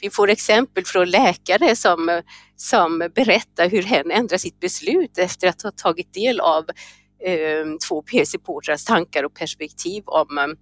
Vi 0.00 0.10
får 0.12 0.30
exempel 0.30 0.84
från 0.84 1.10
läkare 1.10 1.76
som, 1.76 2.22
som 2.56 3.10
berättar 3.14 3.68
hur 3.68 3.82
hen 3.82 4.10
ändrar 4.10 4.38
sitt 4.38 4.60
beslut 4.60 5.18
efter 5.18 5.48
att 5.48 5.62
ha 5.62 5.70
tagit 5.70 6.14
del 6.14 6.40
av 6.40 6.64
eh, 7.24 7.66
två 7.88 8.02
peer-supportrars 8.02 8.84
tankar 8.84 9.24
och 9.24 9.34
perspektiv 9.34 10.02
om 10.06 10.56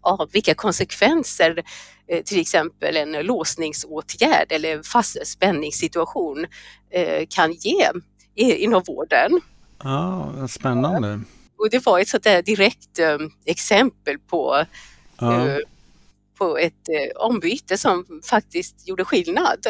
av 0.00 0.30
vilka 0.32 0.54
konsekvenser 0.54 1.62
eh, 2.06 2.22
till 2.22 2.40
exempel 2.40 2.96
en 2.96 3.12
låsningsåtgärd 3.12 4.46
eller 4.52 4.82
fast 4.82 5.26
spänningssituation 5.26 6.46
eh, 6.90 7.26
kan 7.28 7.52
ge 7.52 7.90
inom 8.34 8.82
vården. 8.86 9.40
Ja, 9.82 10.32
Spännande. 10.48 11.20
Och 11.58 11.70
det 11.70 11.86
var 11.86 12.00
ett 12.00 12.08
sådant 12.08 12.24
där 12.24 12.42
direkt 12.42 12.98
eh, 12.98 13.18
exempel 13.44 14.18
på 14.18 14.64
ja 15.18 15.58
på 16.38 16.58
ett 16.58 16.88
ombyte 17.16 17.78
som 17.78 18.20
faktiskt 18.24 18.88
gjorde 18.88 19.04
skillnad. 19.04 19.66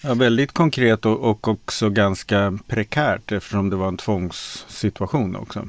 Ja, 0.00 0.14
väldigt 0.14 0.52
konkret 0.52 1.06
och, 1.06 1.20
och 1.20 1.48
också 1.48 1.90
ganska 1.90 2.58
prekärt 2.66 3.32
eftersom 3.32 3.70
det 3.70 3.76
var 3.76 3.88
en 3.88 3.96
tvångssituation 3.96 5.36
också. 5.36 5.68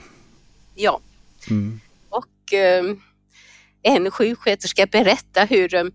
Ja. 0.76 1.00
Mm. 1.50 1.80
Och 2.10 2.54
en 3.86 4.12
sjuksköterska 4.12 4.86
berättade 4.86 5.48
hur, 5.50 5.92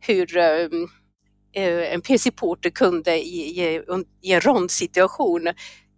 hur 0.00 0.36
eh, 0.36 1.92
en 1.92 2.00
PC-porter 2.00 2.70
kunde 2.70 3.16
i, 3.16 3.60
i, 3.60 3.82
i 4.22 4.32
en 4.32 4.40
rondsituation 4.40 5.46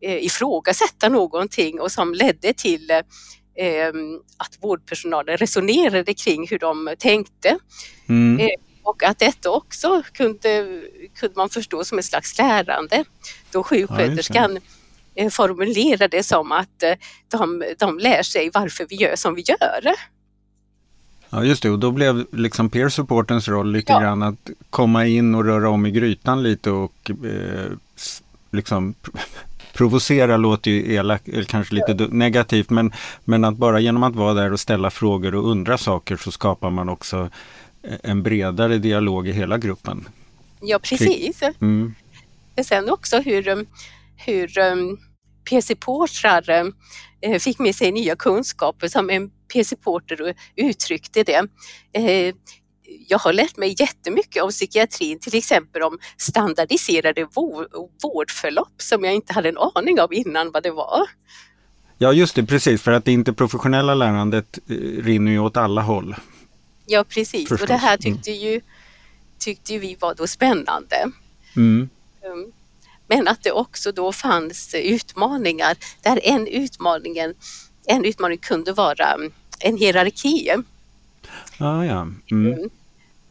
eh, 0.01 0.25
ifrågasätta 0.25 1.09
någonting 1.09 1.81
och 1.81 1.93
som 1.93 2.15
ledde 2.15 2.53
till 2.53 2.91
eh, 2.91 3.89
att 4.37 4.59
vårdpersonalen 4.61 5.37
resonerade 5.37 6.15
kring 6.15 6.49
hur 6.49 6.59
de 6.59 6.95
tänkte. 6.99 7.59
Mm. 8.09 8.49
Och 8.83 9.03
att 9.03 9.19
detta 9.19 9.51
också 9.51 10.03
kunde, 10.13 10.83
kunde 11.19 11.35
man 11.37 11.49
förstå 11.49 11.85
som 11.85 11.99
ett 11.99 12.05
slags 12.05 12.39
lärande 12.39 13.05
då 13.51 13.63
sjuksköterskan 13.63 14.59
ja, 15.15 15.31
formulerade 15.31 16.23
som 16.23 16.53
att 16.53 16.83
de, 17.31 17.65
de 17.79 17.99
lär 17.99 18.23
sig 18.23 18.51
varför 18.55 18.87
vi 18.89 18.97
gör 18.97 19.17
som 19.17 19.35
vi 19.35 19.43
gör. 19.43 19.95
Ja 21.31 21.45
just 21.45 21.63
det, 21.63 21.71
och 21.71 21.79
då 21.79 21.91
blev 21.91 22.27
liksom 22.33 22.71
peer 22.71 22.89
supportens 22.89 23.49
roll 23.49 23.73
lite 23.73 23.93
ja. 23.93 24.01
grann 24.01 24.23
att 24.23 24.51
komma 24.71 25.07
in 25.07 25.35
och 25.35 25.45
röra 25.45 25.69
om 25.69 25.87
i 25.87 25.91
grytan 25.91 26.43
lite 26.43 26.71
och 26.71 27.11
eh, 27.11 27.73
liksom 28.51 28.95
provocera 29.73 30.37
låter 30.37 30.71
ju 30.71 30.95
elak, 30.95 31.29
eller 31.29 31.45
kanske 31.45 31.75
lite 31.75 31.97
ja. 31.99 32.07
negativt, 32.11 32.71
men, 32.71 32.93
men 33.25 33.45
att 33.45 33.57
bara 33.57 33.81
genom 33.81 34.03
att 34.03 34.15
vara 34.15 34.35
där 34.35 34.53
och 34.53 34.61
ställa 34.61 34.91
frågor 34.91 35.35
och 35.35 35.51
undra 35.51 35.79
saker 35.79 36.17
så 36.17 36.31
skapar 36.31 36.71
man 36.71 36.89
också 36.89 37.31
eh, 37.83 37.97
en 38.03 38.23
bredare 38.23 38.79
dialog 38.79 39.29
i 39.29 39.33
hela 39.33 39.59
gruppen. 39.59 40.09
Ja, 40.61 40.79
precis. 40.79 41.43
Mm. 41.61 41.95
Sen 42.65 42.91
också 42.91 43.19
hur, 43.19 43.67
hur 44.17 44.59
um, 44.59 44.99
PC-portrar 45.51 46.51
uh, 47.27 47.39
fick 47.39 47.59
med 47.59 47.75
sig 47.75 47.93
nya 47.93 48.17
kunskaper 48.17 48.89
som 48.89 49.11
en 49.11 49.31
PC-porter 49.53 50.35
uttryckte 50.57 51.23
det. 51.23 51.41
Uh, 51.99 52.35
jag 53.09 53.19
har 53.19 53.33
lärt 53.33 53.57
mig 53.57 53.75
jättemycket 53.79 54.43
om 54.43 54.51
psykiatrin, 54.51 55.19
till 55.19 55.35
exempel 55.35 55.83
om 55.83 55.99
standardiserade 56.17 57.27
vårdförlopp 58.03 58.83
som 58.83 59.05
jag 59.05 59.15
inte 59.15 59.33
hade 59.33 59.49
en 59.49 59.59
aning 59.59 60.01
om 60.01 60.13
innan 60.13 60.51
vad 60.51 60.63
det 60.63 60.71
var. 60.71 61.07
Ja 61.99 62.13
just 62.13 62.35
det, 62.35 62.47
precis, 62.47 62.83
för 62.83 62.93
att 62.93 63.05
det 63.05 63.13
interprofessionella 63.13 63.95
lärandet 63.95 64.59
eh, 64.69 64.75
rinner 65.05 65.33
ju 65.33 65.39
åt 65.39 65.57
alla 65.57 65.83
håll. 65.83 66.17
Ja 66.87 67.05
precis, 67.05 67.49
Förstås. 67.49 67.61
och 67.61 67.67
det 67.67 67.77
här 67.77 67.97
tyckte, 67.97 68.31
mm. 68.31 68.43
ju, 68.43 68.61
tyckte 69.39 69.79
vi 69.79 69.97
var 70.01 70.15
då 70.15 70.27
spännande. 70.27 70.97
Mm. 71.57 71.89
Um, 72.33 72.53
men 73.09 73.29
att 73.29 73.43
det 73.43 73.53
också 73.53 73.93
då 73.93 74.13
fanns 74.13 74.75
utmaningar, 74.75 75.77
där 76.03 76.21
en, 76.23 76.47
utmaningen, 76.47 77.35
en 77.87 78.05
utmaning 78.05 78.39
kunde 78.39 78.73
vara 78.73 79.17
en 79.61 79.77
hierarki. 79.77 80.51
Ah, 81.59 81.85
ja. 81.85 82.03
Mm. 82.31 82.53
mm. 82.53 82.71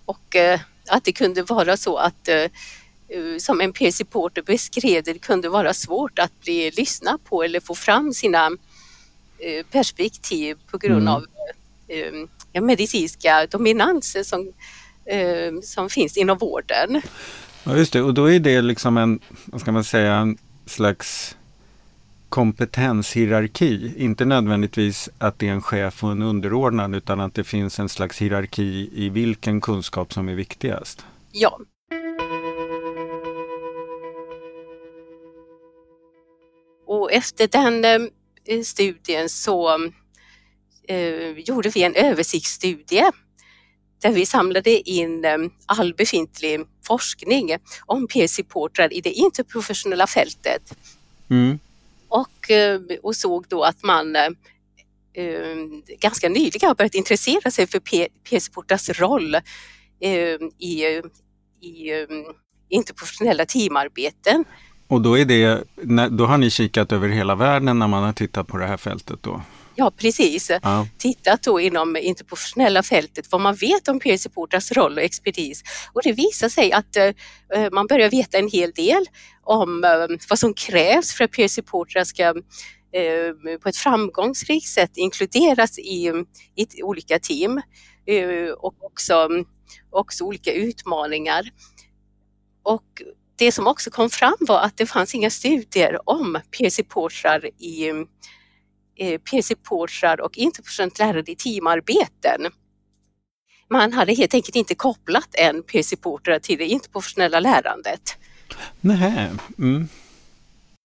Och 0.06 0.36
eh, 0.36 0.60
att 0.90 1.04
det 1.04 1.12
kunde 1.12 1.44
vara 1.44 1.78
så 1.78 1.98
att 1.98 2.28
eh, 2.28 2.36
eh, 2.36 3.38
som 3.40 3.62
en 3.62 3.74
PC-porter 3.74 4.42
beskrev 4.42 5.04
det, 5.04 5.14
det 5.14 5.20
kunde 5.20 5.50
vara 5.50 5.74
svårt 5.74 6.20
att 6.20 6.42
bli 6.42 6.72
lyssnad 6.72 7.24
på 7.24 7.44
eller 7.44 7.60
få 7.60 7.76
fram 7.76 8.14
sina 8.14 8.52
perspektiv 9.72 10.58
på 10.72 10.78
grund 10.78 11.02
mm. 11.02 11.14
av 11.14 11.26
ja, 12.52 12.62
medicinska 12.62 13.48
dominanser 13.48 14.24
som, 14.24 14.52
som 15.64 15.90
finns 15.90 16.18
inom 16.18 16.38
vården. 16.38 17.02
Ja 17.64 17.78
just 17.78 17.94
det, 17.94 18.02
och 18.02 18.14
då 18.14 18.32
är 18.32 18.40
det 18.40 18.62
liksom 18.62 18.98
en, 18.98 19.20
vad 19.46 19.62
ska 19.62 19.72
man 19.72 19.84
säga, 19.84 20.16
en 20.16 20.38
slags 20.66 21.38
kompetenshierarki. 22.36 23.94
Inte 23.98 24.26
nödvändigtvis 24.26 25.10
att 25.18 25.40
det 25.40 25.48
är 25.48 25.52
en 25.52 25.62
chef 25.62 26.04
och 26.04 26.12
en 26.12 26.22
underordnad 26.22 26.96
utan 26.96 27.20
att 27.20 27.34
det 27.34 27.44
finns 27.44 27.80
en 27.80 27.90
slags 27.90 28.22
hierarki 28.22 28.90
i 28.94 29.10
vilken 29.10 29.62
kunskap 29.62 30.14
som 30.14 30.30
är 30.30 30.36
viktigast. 30.36 31.06
Ja. 31.32 31.60
Och 36.88 37.12
efter 37.12 37.48
den 37.48 37.86
eh, 37.86 38.62
studien 38.64 39.30
så 39.30 39.90
eh, 40.88 41.32
gjorde 41.38 41.70
vi 41.70 41.84
en 41.84 41.96
översiktsstudie 41.96 43.12
där 44.02 44.12
vi 44.12 44.26
samlade 44.26 44.90
in 44.90 45.26
eh, 45.26 45.38
all 45.66 45.94
befintlig 45.94 46.60
forskning 46.88 47.56
om 47.86 48.08
peer 48.08 48.28
supportrar 48.28 48.94
i 48.94 49.02
det 49.02 49.12
interprofessionella 49.12 50.08
fältet. 50.08 50.78
Mm. 51.30 51.60
Och, 52.10 52.52
eh, 52.52 52.82
och 53.04 53.16
såg 53.16 53.46
då 53.48 53.64
att 53.64 53.84
man 53.84 54.16
eh, 54.16 54.30
eh, 55.14 55.56
ganska 56.00 56.30
nyligen 56.30 56.68
har 56.68 56.76
börjat 56.76 56.96
intressera 56.96 57.52
sig 57.52 57.68
för 57.68 57.80
peer-supportrars 57.80 58.90
roll 59.00 59.36
eh, 59.36 60.12
i, 60.60 61.02
i 61.62 61.92
eh, 61.92 62.08
interprofessionella 62.70 63.46
teamarbeten. 63.46 64.46
Och 64.88 65.02
då, 65.02 65.18
är 65.18 65.26
det, 65.26 65.64
då 66.10 66.26
har 66.26 66.38
ni 66.38 66.50
kikat 66.50 66.92
över 66.92 67.10
hela 67.10 67.36
världen 67.36 67.80
när 67.80 67.88
man 67.88 68.04
har 68.04 68.14
tittat 68.14 68.48
på 68.48 68.58
det 68.58 68.66
här 68.68 68.78
fältet 68.78 69.20
då? 69.22 69.42
Ja, 69.76 69.92
precis. 69.98 70.52
Ja. 70.62 70.88
Tittat 70.98 71.44
då 71.44 71.60
inom 71.60 71.98
interprofessionella 71.98 72.84
fältet 72.84 73.32
vad 73.32 73.42
man 73.42 73.56
vet 73.56 73.88
om 73.88 74.00
peer 74.00 74.18
supporters 74.18 74.72
roll 74.72 74.98
och 74.98 75.04
expertis. 75.04 75.64
Och 75.94 76.02
det 76.04 76.12
visar 76.12 76.50
sig 76.50 76.72
att 76.72 76.96
eh, 76.96 77.12
man 77.72 77.88
börjar 77.88 78.10
veta 78.10 78.38
en 78.38 78.50
hel 78.50 78.72
del 78.72 79.06
om 79.44 79.84
eh, 79.84 80.18
vad 80.30 80.40
som 80.40 80.54
krävs 80.54 81.14
för 81.14 81.24
att 81.24 81.32
peer 81.32 81.48
supportrar 81.48 82.04
ska 82.04 82.24
eh, 82.24 83.58
på 83.64 83.70
ett 83.70 83.78
framgångsrikt 83.78 84.68
sätt 84.68 84.92
inkluderas 84.96 85.80
i, 85.80 86.24
i 86.56 86.84
olika 86.84 87.20
team 87.20 87.62
eh, 88.06 88.50
och 88.50 88.84
också, 88.84 89.30
också 89.92 90.24
olika 90.24 90.54
utmaningar. 90.54 91.50
Och 92.64 93.02
det 93.38 93.52
som 93.52 93.68
också 93.68 93.92
kom 93.92 94.10
fram 94.10 94.38
var 94.40 94.60
att 94.60 94.78
det 94.78 94.86
fanns 94.86 95.16
inga 95.16 95.30
studier 95.30 96.10
om 96.10 96.40
peer 96.58 96.70
supportrar 96.70 97.46
i 97.46 97.92
eh, 98.96 99.20
peer 99.20 99.42
supportrar 99.42 100.22
och 100.22 100.38
interprofessionellt 100.38 101.00
lärande 101.00 101.32
i 101.32 101.36
teamarbeten. 101.36 102.52
Man 103.70 103.94
hade 103.94 104.14
helt 104.14 104.34
enkelt 104.34 104.56
inte 104.56 104.76
kopplat 104.76 105.30
en 105.34 105.84
supporter 105.84 106.40
till 106.40 106.58
det 106.58 106.66
interprofessionella 106.66 107.40
lärandet. 107.40 108.18
Nähä. 108.82 109.38
Mm. 109.58 109.88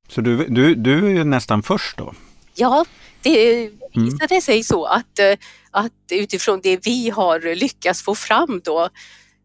Så 0.09 0.21
du, 0.21 0.47
du, 0.47 0.75
du 0.75 1.07
är 1.07 1.11
ju 1.11 1.25
nästan 1.25 1.63
först 1.63 1.97
då? 1.97 2.15
Ja, 2.55 2.85
det 3.23 3.71
visade 3.95 4.41
sig 4.41 4.63
så 4.63 4.85
att, 4.85 5.19
eh, 5.19 5.37
att 5.71 5.93
utifrån 6.11 6.61
det 6.63 6.87
vi 6.87 7.11
har 7.11 7.55
lyckats 7.55 8.03
få 8.03 8.15
fram 8.15 8.61
då 8.65 8.89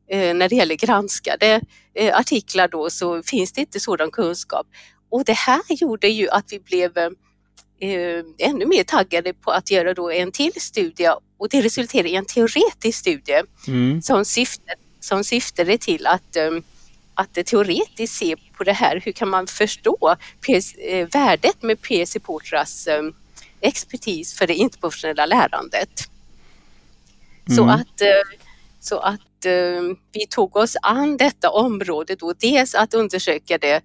eh, 0.09 0.35
när 0.35 0.49
det 0.49 0.55
gäller 0.55 0.75
granskade 0.75 1.61
artiklar 2.13 2.67
då 2.67 2.89
så 2.89 3.23
finns 3.23 3.51
det 3.51 3.61
inte 3.61 3.79
sådan 3.79 4.11
kunskap. 4.11 4.67
Och 5.09 5.25
det 5.25 5.33
här 5.33 5.61
gjorde 5.69 6.07
ju 6.07 6.29
att 6.29 6.45
vi 6.51 6.59
blev 6.59 6.91
eh, 7.79 8.23
ännu 8.49 8.65
mer 8.65 8.83
taggade 8.83 9.33
på 9.33 9.51
att 9.51 9.71
göra 9.71 9.93
då 9.93 10.11
en 10.11 10.31
till 10.31 10.51
studie 10.61 11.09
och 11.37 11.49
det 11.49 11.61
resulterade 11.61 12.09
i 12.09 12.15
en 12.15 12.25
teoretisk 12.25 12.99
studie 12.99 13.41
Mm. 13.67 14.01
som, 14.01 14.25
syftar, 14.25 14.75
som 14.99 15.23
syftade 15.23 15.77
till 15.77 16.07
att, 16.07 16.35
eh, 16.35 16.51
att 17.13 17.33
teoretiskt 17.45 18.17
se 18.17 18.35
på 18.57 18.63
det 18.63 18.73
här, 18.73 19.01
hur 19.05 19.11
kan 19.11 19.29
man 19.29 19.47
förstå 19.47 20.15
PS, 20.41 20.75
eh, 20.75 21.07
värdet 21.07 21.61
med 21.61 21.81
peer 21.81 22.05
supportrars 22.05 22.87
eh, 22.87 23.03
expertis 23.61 24.33
för 24.37 24.47
det 24.47 24.53
interprofessionella 24.55 25.25
lärandet. 25.25 25.89
Så 27.55 27.63
Mm. 27.63 27.69
att, 27.75 28.01
eh, 28.01 28.07
så 28.79 28.99
att 28.99 29.45
eh, 29.45 29.81
vi 30.11 30.27
tog 30.29 30.55
oss 30.55 30.77
an 30.81 31.17
detta 31.17 31.49
område 31.49 32.15
då, 32.15 32.33
dels 32.33 32.75
att 32.75 32.93
undersöka 32.93 33.57
det 33.57 33.81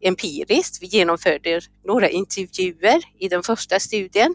empiriskt. 0.00 0.82
Vi 0.82 0.86
genomförde 0.86 1.60
några 1.84 2.08
intervjuer 2.08 3.02
i 3.18 3.28
den 3.28 3.42
första 3.42 3.80
studien 3.80 4.34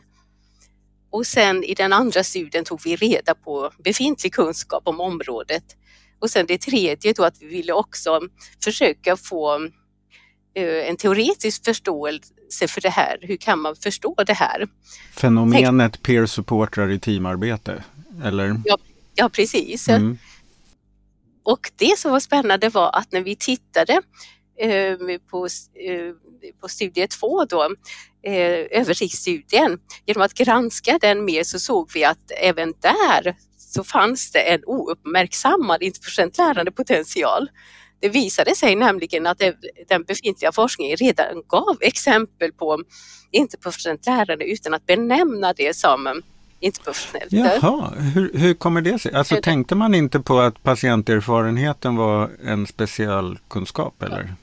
och 1.12 1.28
sen 1.28 1.64
i 1.64 1.74
den 1.74 1.94
andra 1.94 2.24
studien 2.24 2.66
tog 2.66 2.82
vi 2.84 2.96
reda 2.96 3.36
på 3.36 3.72
befintlig 3.84 4.34
kunskap 4.34 4.88
om 4.88 5.02
området. 5.02 5.64
Och 6.20 6.30
sen 6.30 6.46
det 6.46 6.58
tredje 6.58 7.14
då 7.14 7.24
att 7.24 7.42
vi 7.42 7.48
ville 7.48 7.74
också 7.74 8.20
försöka 8.64 9.18
få 9.18 9.56
eh, 10.54 10.90
en 10.90 10.98
teoretisk 10.98 11.66
förståelse 11.66 12.68
för 12.68 12.82
det 12.82 12.90
här. 12.90 13.18
Hur 13.22 13.38
kan 13.38 13.60
man 13.60 13.76
förstå 13.76 14.16
det 14.28 14.34
här? 14.34 14.68
Fenomenet 15.14 16.02
peer 16.04 16.26
supportrar 16.26 16.90
i 16.90 17.00
teamarbete, 17.00 17.84
eller? 18.24 18.62
Ja, 19.16 19.30
precis. 19.30 19.90
Mm. 19.90 20.18
Och 21.44 21.72
det 21.76 22.00
som 22.00 22.12
var 22.12 22.20
spännande 22.20 22.70
var 22.70 22.96
att 22.96 23.12
när 23.12 23.22
vi 23.22 23.36
tittade 23.36 24.02
på, 25.30 25.46
eh, 25.46 26.14
på 26.62 26.68
studie 26.68 27.08
två 27.08 27.46
då, 27.46 27.64
eh, 28.24 28.80
översiktsstudien, 28.80 29.80
genom 30.06 30.22
att 30.22 30.34
granska 30.34 30.98
den 31.02 31.26
mer 31.26 31.44
så 31.44 31.60
såg 31.60 31.90
vi 31.94 32.06
att 32.06 32.32
även 32.42 32.74
där 32.80 33.36
så 33.58 33.84
fanns 33.84 34.32
det 34.32 34.40
en 34.40 34.62
ouppmärksammad 34.66 35.84
interprocent 35.84 36.38
lärandepotential. 36.38 37.50
Det 38.00 38.10
visade 38.10 38.56
sig 38.56 38.76
nämligen 38.76 39.28
att 39.28 39.42
den 39.90 40.04
befintliga 40.04 40.52
forskningen 40.52 40.98
redan 40.98 41.44
gav 41.48 41.78
exempel 41.82 42.52
på 42.54 42.84
interprofessionellt 43.32 44.06
lärande 44.06 44.46
utan 44.46 44.74
att 44.74 44.86
benämna 44.86 45.54
det 45.54 45.76
som 45.76 46.08
eh, 46.08 46.14
interprofessionellt. 46.60 47.32
Jaha, 47.64 47.94
hur, 48.16 48.32
hur 48.34 48.54
kommer 48.54 48.82
det 48.82 49.00
sig? 49.00 49.14
Alltså 49.14 49.36
Det- 49.36 49.42
tänkte 49.42 49.76
man 49.76 49.96
inte 49.96 50.20
på 50.20 50.40
att 50.40 50.64
patienterfarenheten 50.64 51.96
var 51.96 52.30
en 52.46 52.68
specialkunskap 52.68 54.04
eller? 54.04 54.34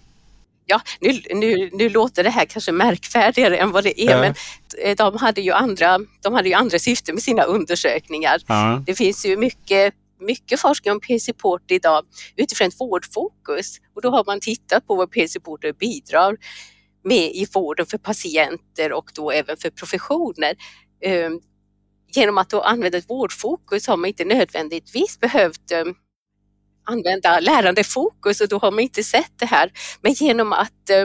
Ja, 0.71 0.81
nu, 1.01 1.21
nu, 1.35 1.71
nu 1.73 1.89
låter 1.89 2.25
det 2.25 2.31
här 2.31 2.45
kanske 2.45 2.73
märkvärdigare 2.73 3.57
än 3.57 3.71
vad 3.73 3.85
det 3.85 4.01
är, 4.01 4.11
Ja. 4.11 4.21
men 4.21 4.35
eh, 4.85 4.97
de 4.97 5.17
hade, 5.17 5.41
ju 5.41 5.53
andra, 5.53 5.99
de 6.23 6.35
hade 6.35 6.49
ju 6.49 6.55
andra 6.55 6.79
syften 6.79 7.15
med 7.15 7.23
sina 7.23 7.43
undersökningar. 7.43 8.39
Ja. 8.47 8.83
Det 8.87 8.95
finns 8.95 9.27
ju 9.27 9.37
mycket, 9.37 9.95
mycket 10.21 10.61
forskning 10.61 10.93
om 10.93 11.19
support 11.21 11.71
idag 11.71 12.05
utifrån 12.37 12.69
ett 12.69 12.81
vårdfokus 12.81 13.79
och 13.95 14.03
då 14.03 14.11
har 14.11 14.25
man 14.27 14.41
tittat 14.41 14.87
på 14.87 14.95
vad 14.95 15.11
peer 15.11 15.27
supporter 15.27 15.73
bidrar 15.73 16.37
med 17.05 17.31
i 17.35 17.47
vården 17.55 17.87
för 17.87 17.99
patienter 17.99 18.93
och 18.93 19.11
då 19.15 19.31
även 19.31 19.57
för 19.57 19.71
professioner. 19.71 20.55
Eh, 21.05 21.31
Genom 22.15 22.39
att 22.39 22.51
då 22.51 22.61
använda 22.61 22.99
ett 22.99 23.11
vårdfokus 23.11 23.87
har 23.87 23.97
man 23.97 24.09
inte 24.09 24.25
nödvändigtvis 24.25 25.21
behövt 25.21 25.71
eh, 25.71 25.85
använda 26.93 27.41
lärandefokus 27.41 28.41
och 28.41 28.49
då 28.49 28.59
har 28.59 28.71
man 28.71 28.81
inte 28.81 29.03
sett 29.05 29.33
det 29.39 29.47
här. 29.47 29.71
Men 30.03 30.13
genom 30.13 30.53
att 30.53 30.91
eh, 30.91 31.05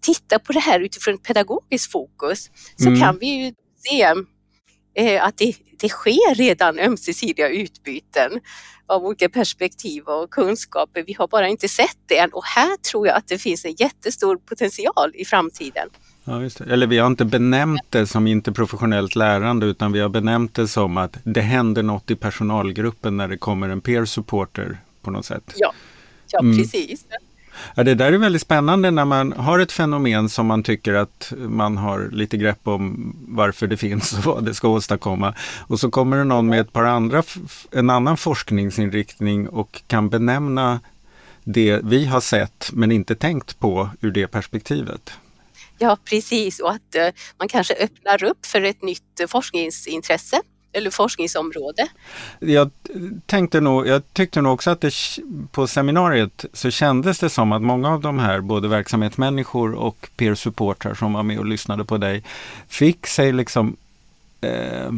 titta 0.00 0.38
på 0.38 0.52
det 0.52 0.60
här 0.60 0.80
utifrån 0.80 1.14
ett 1.14 1.22
pedagogiskt 1.22 1.92
fokus 1.92 2.50
så 2.76 2.88
Mm. 2.88 3.00
kan 3.00 3.18
vi 3.18 3.26
ju 3.26 3.52
se 3.88 4.02
eh, 4.96 5.24
att 5.24 5.38
det, 5.38 5.54
det 5.80 5.88
sker 5.88 6.34
redan 6.34 6.78
ömsesidiga 6.78 7.48
utbyten 7.48 8.30
av 8.86 9.04
olika 9.04 9.28
perspektiv 9.28 10.02
och 10.04 10.30
kunskaper. 10.30 11.04
Vi 11.06 11.12
har 11.12 11.28
bara 11.28 11.48
inte 11.48 11.68
sett 11.68 11.98
det 12.06 12.18
än 12.18 12.30
och 12.32 12.44
här 12.44 12.76
tror 12.76 13.06
jag 13.06 13.16
att 13.16 13.28
det 13.28 13.38
finns 13.38 13.64
en 13.64 13.74
jättestor 13.78 14.36
potential 14.36 15.12
i 15.14 15.24
framtiden. 15.24 15.88
Ja. 16.24 16.42
Eller 16.70 16.86
vi 16.86 16.98
har 16.98 17.06
inte 17.06 17.24
benämnt 17.24 17.82
det 17.90 18.06
som 18.06 18.26
interprofessionellt 18.26 19.16
lärande 19.16 19.66
utan 19.66 19.92
vi 19.92 20.00
har 20.00 20.08
benämnt 20.08 20.54
det 20.54 20.68
som 20.68 20.96
att 20.96 21.16
det 21.24 21.40
händer 21.40 21.82
något 21.82 22.10
i 22.10 22.14
personalgruppen 22.16 23.16
när 23.16 23.28
det 23.28 23.38
kommer 23.38 23.68
en 23.68 23.80
peer 23.80 24.04
supporter 24.04 24.78
på 25.04 25.10
något 25.10 25.26
sätt. 25.26 25.52
Ja, 25.56 25.72
ja 26.30 26.38
Mm. 26.40 26.56
precis. 26.56 27.04
Ja, 27.74 27.82
det 27.84 27.94
där 27.94 28.12
är 28.12 28.18
väldigt 28.18 28.42
spännande 28.42 28.90
när 28.90 29.04
man 29.04 29.32
har 29.32 29.58
ett 29.58 29.72
fenomen 29.72 30.28
som 30.28 30.46
man 30.46 30.62
tycker 30.62 30.94
att 30.94 31.32
man 31.38 31.76
har 31.76 32.08
lite 32.12 32.36
grepp 32.36 32.68
om 32.68 33.14
varför 33.28 33.66
det 33.66 33.76
finns 33.76 34.12
och 34.12 34.24
vad 34.24 34.44
det 34.44 34.54
ska 34.54 34.68
åstadkomma. 34.68 35.34
Och 35.66 35.80
så 35.80 35.90
kommer 35.90 36.16
det 36.16 36.24
någon 36.24 36.46
med 36.48 36.60
ett 36.60 36.72
par 36.72 36.84
andra, 36.84 37.22
en 37.70 37.90
annan 37.90 38.16
forskningsinriktning 38.16 39.48
och 39.48 39.82
kan 39.86 40.08
benämna 40.08 40.80
det 41.44 41.80
vi 41.84 42.04
har 42.04 42.20
sett 42.20 42.70
men 42.72 42.92
inte 42.92 43.14
tänkt 43.14 43.58
på 43.58 43.90
ur 44.00 44.10
det 44.10 44.26
perspektivet. 44.26 45.12
Ja, 45.78 45.96
precis. 46.04 46.60
Och 46.60 46.70
att 46.70 46.94
eh, 46.94 47.08
man 47.38 47.48
kanske 47.48 47.74
öppnar 47.74 48.24
upp 48.24 48.46
för 48.46 48.62
ett 48.62 48.82
nytt 48.82 49.20
eh, 49.20 49.26
forskningsintresse 49.26 50.40
eller 50.74 50.90
forskningsområde. 50.90 51.88
Jag 52.38 52.70
tänkte 53.26 53.60
nog, 53.60 53.86
jag 53.86 54.02
tyckte 54.12 54.40
nog 54.40 54.52
också 54.52 54.70
att 54.70 54.80
det 54.80 54.94
på 55.50 55.66
seminariet 55.66 56.44
så 56.52 56.70
kändes 56.70 57.18
det 57.18 57.30
som 57.30 57.52
att 57.52 57.62
många 57.62 57.88
av 57.90 58.00
de 58.00 58.18
här, 58.18 58.40
både 58.40 58.68
verksamhetsmänniskor 58.68 59.74
och 59.74 60.08
peer 60.16 60.34
supportrar 60.34 60.94
som 60.94 61.12
var 61.12 61.22
med 61.22 61.38
och 61.38 61.46
lyssnade 61.46 61.84
på 61.84 61.98
dig, 61.98 62.24
fick 62.68 63.06
sig 63.06 63.32
liksom 63.32 63.76
eh, 64.40 64.90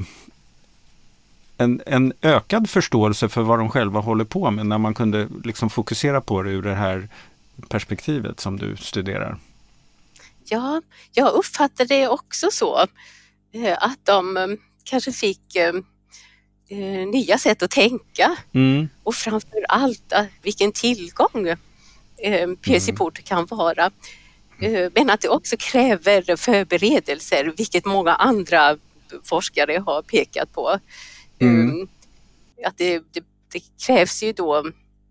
en, 1.59 1.83
en 1.87 2.12
ökad 2.23 2.71
förståelse 2.71 3.29
för 3.29 3.43
vad 3.43 3.59
de 3.59 3.71
själva 3.71 4.01
håller 4.01 4.25
på 4.25 4.51
med 4.51 4.67
när 4.67 4.79
man 4.79 4.95
kunde 4.95 5.29
liksom 5.45 5.71
fokusera 5.71 6.21
på 6.21 6.43
det 6.43 6.51
ur 6.51 6.62
det 6.62 6.75
här 6.75 7.09
perspektivet 7.69 8.41
som 8.41 8.57
du 8.59 8.77
studerar. 8.77 9.39
Ja, 10.49 10.83
jag 11.12 11.33
uppfattade 11.33 11.95
det 11.95 12.09
också 12.09 12.49
så. 12.53 12.87
eh, 13.53 13.77
Att 13.81 13.99
de 14.05 14.57
kanske 14.87 15.12
fick 15.12 15.57
eh, 15.57 15.72
eh, 16.68 17.09
nya 17.09 17.38
sätt 17.38 17.62
att 17.62 17.70
tänka 17.70 18.37
Mm. 18.55 18.88
och 19.03 19.14
framför 19.14 19.64
allt 19.68 20.12
eh, 20.12 20.25
vilken 20.42 20.72
tillgång 20.72 21.49
eh, 22.18 22.49
peer 22.62 22.81
support 22.81 23.25
kan 23.25 23.46
vara. 23.46 23.90
Eh, 24.61 24.90
men 24.94 25.11
att 25.11 25.20
det 25.20 25.29
också 25.29 25.57
kräver 25.57 26.37
förberedelser, 26.37 27.55
vilket 27.57 27.85
många 27.85 28.14
andra 28.14 28.79
forskare 29.25 29.83
har 29.87 30.03
pekat 30.03 30.53
på. 30.53 30.79
Mm. 31.38 31.70
Um, 31.70 31.88
att 32.64 32.79
det, 32.79 32.99
det, 32.99 33.25
det, 33.53 33.61
krävs 33.87 34.22
ju 34.22 34.33
då 34.33 34.64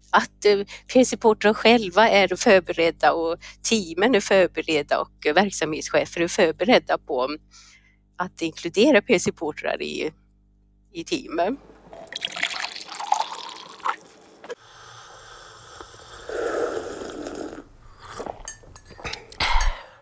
att 0.10 0.46
eh, 0.46 0.60
peer-supportrar 0.88 1.54
själva 1.54 2.10
är 2.10 2.36
förberedda 2.36 3.14
och 3.14 3.38
teamen 3.62 4.16
är 4.16 4.20
förberedda 4.20 5.00
och 5.00 5.26
verksamhetschefer 5.36 6.22
är 6.22 6.28
förberedda 6.28 6.98
på 6.98 7.38
att 8.18 8.42
inkludera 8.42 9.02
peer-supportrar 9.02 9.82
i, 9.82 10.12
i 10.92 11.04
teamen. 11.04 11.58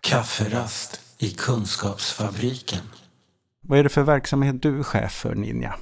Kafferast 0.02 1.02
i 1.17 1.30
Kunskapsfabriken. 1.30 2.82
Vad 3.62 3.80
är 3.80 3.84
det 3.84 3.89
för 3.89 4.04
verksamhet 4.04 4.62
du 4.62 4.80
är 4.80 4.84
chef 4.84 5.12
för, 5.12 5.36
Ninja? 5.36 5.76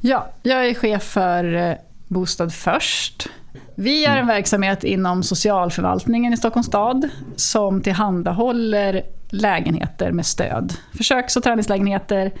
Ja, 0.00 0.30
jag 0.42 0.66
är 0.66 0.74
chef 0.74 1.02
för 1.02 1.54
eh, 1.54 1.76
Bostad 2.08 2.54
först. 2.54 3.28
Vi 3.74 4.04
är 4.04 4.10
en 4.10 4.16
mm. 4.16 4.26
verksamhet 4.26 4.84
inom 4.84 5.22
socialförvaltningen 5.22 6.32
i 6.32 6.36
Stockholms 6.36 6.66
stad 6.66 7.08
som 7.36 7.80
tillhandahåller 7.80 9.02
lägenheter 9.30 10.12
med 10.12 10.26
stöd. 10.26 10.74
Försöks 10.96 11.36
och 11.36 11.42
träningslägenheter 11.42 12.32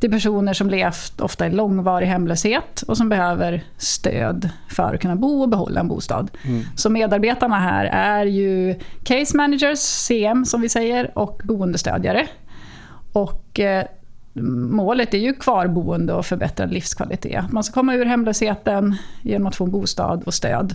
till 0.00 0.10
personer 0.10 0.52
som 0.52 0.70
levt 0.70 1.20
ofta 1.20 1.46
i 1.46 1.50
långvarig 1.50 2.06
hemlöshet 2.06 2.82
och 2.82 2.96
som 2.96 3.08
behöver 3.08 3.64
stöd 3.76 4.50
för 4.68 4.94
att 4.94 5.00
kunna 5.00 5.16
bo 5.16 5.42
och 5.42 5.48
behålla 5.48 5.80
en 5.80 5.88
bostad. 5.88 6.30
Mm. 6.44 6.64
Så 6.76 6.90
medarbetarna 6.90 7.58
här 7.58 7.84
är 7.84 8.26
ju 8.26 8.74
case 9.04 9.36
managers, 9.36 9.78
CM 9.78 10.44
som 10.44 10.60
vi 10.60 10.68
säger, 10.68 11.18
och 11.18 11.40
boendestödjare. 11.44 12.26
Och 13.12 13.60
eh, 13.60 13.84
målet 14.32 15.14
är 15.14 15.18
ju 15.18 15.32
kvarboende 15.32 16.12
och 16.12 16.26
förbättrad 16.26 16.72
livskvalitet. 16.72 17.52
Man 17.52 17.64
ska 17.64 17.74
komma 17.74 17.94
ur 17.94 18.04
hemlösheten 18.04 18.96
genom 19.22 19.46
att 19.46 19.56
få 19.56 19.64
en 19.64 19.70
bostad 19.70 20.22
och 20.26 20.34
stöd. 20.34 20.74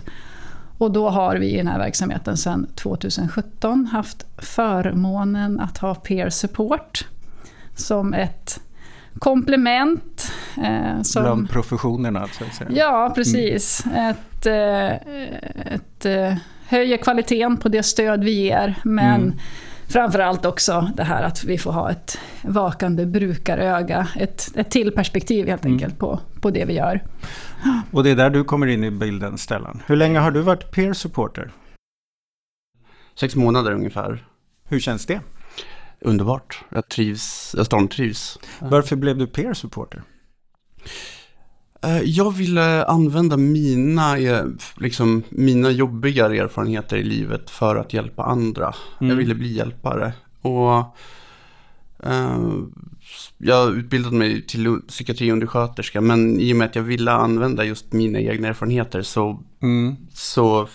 Och 0.78 0.90
då 0.90 1.08
har 1.08 1.36
vi 1.36 1.50
i 1.50 1.56
den 1.56 1.66
här 1.66 1.78
verksamheten 1.78 2.36
sedan 2.36 2.66
2017 2.74 3.86
haft 3.86 4.26
förmånen 4.38 5.60
att 5.60 5.78
ha 5.78 5.94
peer 5.94 6.30
support 6.30 7.06
som 7.76 8.14
ett 8.14 8.60
komplement. 9.18 10.32
Eh, 10.64 11.02
som, 11.02 11.22
Bland 11.22 11.50
professionerna, 11.50 12.26
så 12.38 12.44
att 12.44 12.54
säga. 12.54 12.70
Ja, 12.72 13.12
precis. 13.14 13.84
Mm. 13.86 14.10
Ett, 14.10 14.46
eh, 14.46 14.92
ett, 15.74 16.04
eh, 16.04 16.34
höjer 16.68 16.96
kvaliteten 16.96 17.56
på 17.56 17.68
det 17.68 17.82
stöd 17.82 18.24
vi 18.24 18.30
ger, 18.30 18.74
men 18.84 19.22
mm. 19.22 19.38
Framförallt 19.88 20.44
också 20.44 20.90
det 20.96 21.04
här 21.04 21.22
att 21.22 21.44
vi 21.44 21.58
får 21.58 21.72
ha 21.72 21.90
ett 21.90 22.18
vakande 22.42 23.06
brukaröga, 23.06 24.08
ett, 24.16 24.56
ett 24.56 24.70
till 24.70 24.92
perspektiv 24.92 25.46
helt 25.46 25.64
mm. 25.64 25.74
enkelt 25.74 25.98
på, 25.98 26.20
på 26.40 26.50
det 26.50 26.64
vi 26.64 26.72
gör. 26.72 27.02
Och 27.90 28.04
det 28.04 28.10
är 28.10 28.16
där 28.16 28.30
du 28.30 28.44
kommer 28.44 28.66
in 28.66 28.84
i 28.84 28.90
bilden, 28.90 29.38
Stellan. 29.38 29.82
Hur 29.86 29.96
länge 29.96 30.18
har 30.18 30.30
du 30.30 30.40
varit 30.40 30.70
peer 30.70 30.92
supporter? 30.92 31.50
Sex 33.14 33.36
månader 33.36 33.72
ungefär. 33.72 34.26
Hur 34.68 34.80
känns 34.80 35.06
det? 35.06 35.20
Underbart. 36.00 36.64
Jag 36.68 36.88
trivs, 36.88 37.54
jag 37.56 37.66
stormtrivs. 37.66 38.38
Varför 38.58 38.96
blev 38.96 39.18
du 39.18 39.26
peer 39.26 39.54
supporter? 39.54 40.02
Eh, 41.82 42.02
jag 42.02 42.34
ville 42.34 42.84
använda 42.84 43.36
mina, 43.36 44.18
eh, 44.18 44.44
liksom, 44.76 45.22
mina 45.28 45.70
jobbigare 45.70 46.38
erfarenheter 46.38 46.96
i 46.96 47.02
livet 47.02 47.50
för 47.50 47.76
att 47.76 47.92
hjälpa 47.92 48.22
andra. 48.22 48.74
Mm. 49.00 49.10
Jag 49.10 49.16
ville 49.16 49.34
bli 49.34 49.52
hjälpare. 49.52 50.12
Och 50.42 50.96
uh, 52.06 52.64
jag 53.38 53.76
utbildade 53.76 54.16
mig 54.16 54.46
till 54.46 54.80
psykiatriundersköterska 54.88 56.00
men 56.00 56.40
i 56.40 56.52
och 56.52 56.56
med 56.56 56.68
att 56.68 56.76
jag 56.76 56.82
ville 56.82 57.12
använda 57.12 57.64
just 57.64 57.92
mina 57.92 58.20
egna 58.20 58.48
erfarenheter 58.48 59.02
så, 59.02 59.42
mm. 59.62 59.96
så 60.12 60.68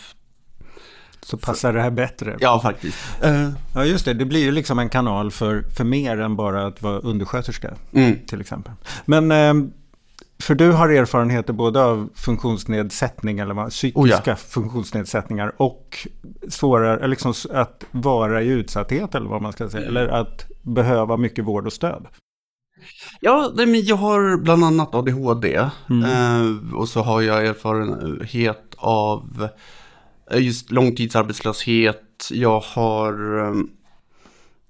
så 1.22 1.38
passar 1.38 1.74
det 1.74 1.82
här 1.82 1.92
bättre. 1.92 2.38
Ja, 2.40 2.60
faktiskt. 2.60 2.98
Uh, 3.26 3.50
ja, 3.76 3.86
just 3.86 4.06
det. 4.06 4.14
Det 4.14 4.26
blir 4.26 4.40
ju 4.40 4.52
liksom 4.52 4.80
en 4.80 4.90
kanal 4.90 5.32
för, 5.32 5.62
för 5.62 5.84
mer 5.84 6.20
än 6.20 6.36
bara 6.36 6.68
att 6.68 6.82
vara 6.82 7.00
undersköterska. 7.00 7.74
Mm. 7.94 8.20
Till 8.28 8.42
exempel. 8.42 8.74
Men 9.06 9.32
uh, 9.32 9.72
för 10.42 10.56
du 10.56 10.72
har 10.72 10.90
erfarenheter 10.90 11.54
både 11.54 11.84
av 11.84 12.10
funktionsnedsättning 12.16 13.40
eller 13.40 13.54
vad, 13.54 13.70
psykiska 13.70 14.18
oh 14.18 14.22
ja. 14.26 14.36
funktionsnedsättningar 14.36 15.54
och 15.58 16.08
svårare, 16.50 17.08
liksom 17.08 17.34
att 17.52 17.86
vara 17.92 18.42
i 18.42 18.48
utsatthet 18.48 19.16
eller 19.16 19.30
vad 19.30 19.42
man 19.42 19.54
ska 19.54 19.70
säga. 19.70 19.88
Eller 19.88 20.08
att 20.08 20.46
behöva 20.62 21.18
mycket 21.18 21.46
vård 21.46 21.66
och 21.66 21.74
stöd. 21.74 22.08
Ja, 23.20 23.52
men 23.56 23.86
jag 23.86 23.96
har 23.96 24.38
bland 24.38 24.64
annat 24.64 24.96
ADHD. 24.96 25.70
Mm. 25.90 26.04
Eh, 26.04 26.74
och 26.74 26.90
så 26.90 27.02
har 27.02 27.22
jag 27.22 27.46
erfarenhet 27.46 28.76
av 28.78 29.50
eh, 30.32 30.40
just 30.40 30.72
långtidsarbetslöshet. 30.72 32.28
Jag 32.32 32.60
har 32.60 33.40
eh, 33.40 33.54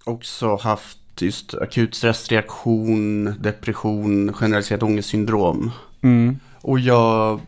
också 0.06 0.56
haft 0.56 1.01
just 1.18 1.54
akut 1.54 1.96
stressreaktion, 1.96 3.34
depression, 3.40 4.34
generaliserat 4.34 4.84
ångestsyndrom. 4.84 5.72
Mm. 6.02 6.40
Och 6.62 6.80
jag... 6.80 7.40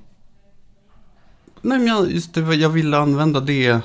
Nej 1.62 1.78
men 1.78 1.88
jag, 1.88 2.12
just 2.12 2.34
det, 2.34 2.56
jag 2.56 2.70
ville 2.70 2.98
använda 2.98 3.40
det 3.40 3.80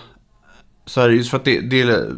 så 0.87 1.01
här, 1.01 1.09
just 1.09 1.31
för 1.31 1.37
att 1.37 1.45
det, 1.45 1.61
det 1.61 1.83
är 1.83 2.17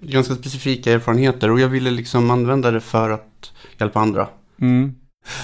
ganska 0.00 0.34
specifika 0.34 0.92
erfarenheter 0.92 1.50
och 1.50 1.60
jag 1.60 1.68
ville 1.68 1.90
liksom 1.90 2.30
använda 2.30 2.70
det 2.70 2.80
för 2.80 3.10
att 3.10 3.52
hjälpa 3.78 4.00
andra. 4.00 4.28
Mm. 4.60 4.94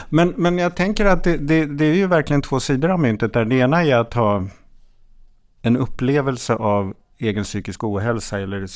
Men, 0.09 0.35
men 0.37 0.59
jag 0.59 0.77
tänker 0.77 1.05
att 1.05 1.25
det, 1.25 1.37
det, 1.37 1.67
det, 1.67 1.85
är 1.85 1.95
ju 1.95 2.07
verkligen 2.07 2.43
två 2.43 2.61
sidor 2.61 2.89
av 2.91 3.01
myntet 3.01 3.33
där. 3.33 3.45
Det 3.45 3.57
ena 3.57 3.85
är 3.85 3.95
att 3.97 4.15
ha 4.15 4.47
en 5.63 5.77
upplevelse 5.77 6.55
av 6.55 6.95
egen 7.19 7.45
psykisk 7.45 7.85
ohälsa 7.85 8.41
eller 8.41 8.67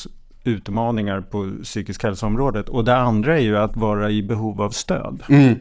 utmaningar 0.46 1.20
på 1.20 1.50
psykisk 1.62 2.02
hälsoområdet. 2.02 2.68
Och 2.68 2.84
det 2.84 2.96
andra 2.96 3.38
är 3.38 3.42
ju 3.42 3.56
att 3.56 3.76
vara 3.76 4.10
i 4.10 4.22
behov 4.22 4.62
av 4.62 4.70
stöd. 4.70 5.22
Mm. 5.28 5.54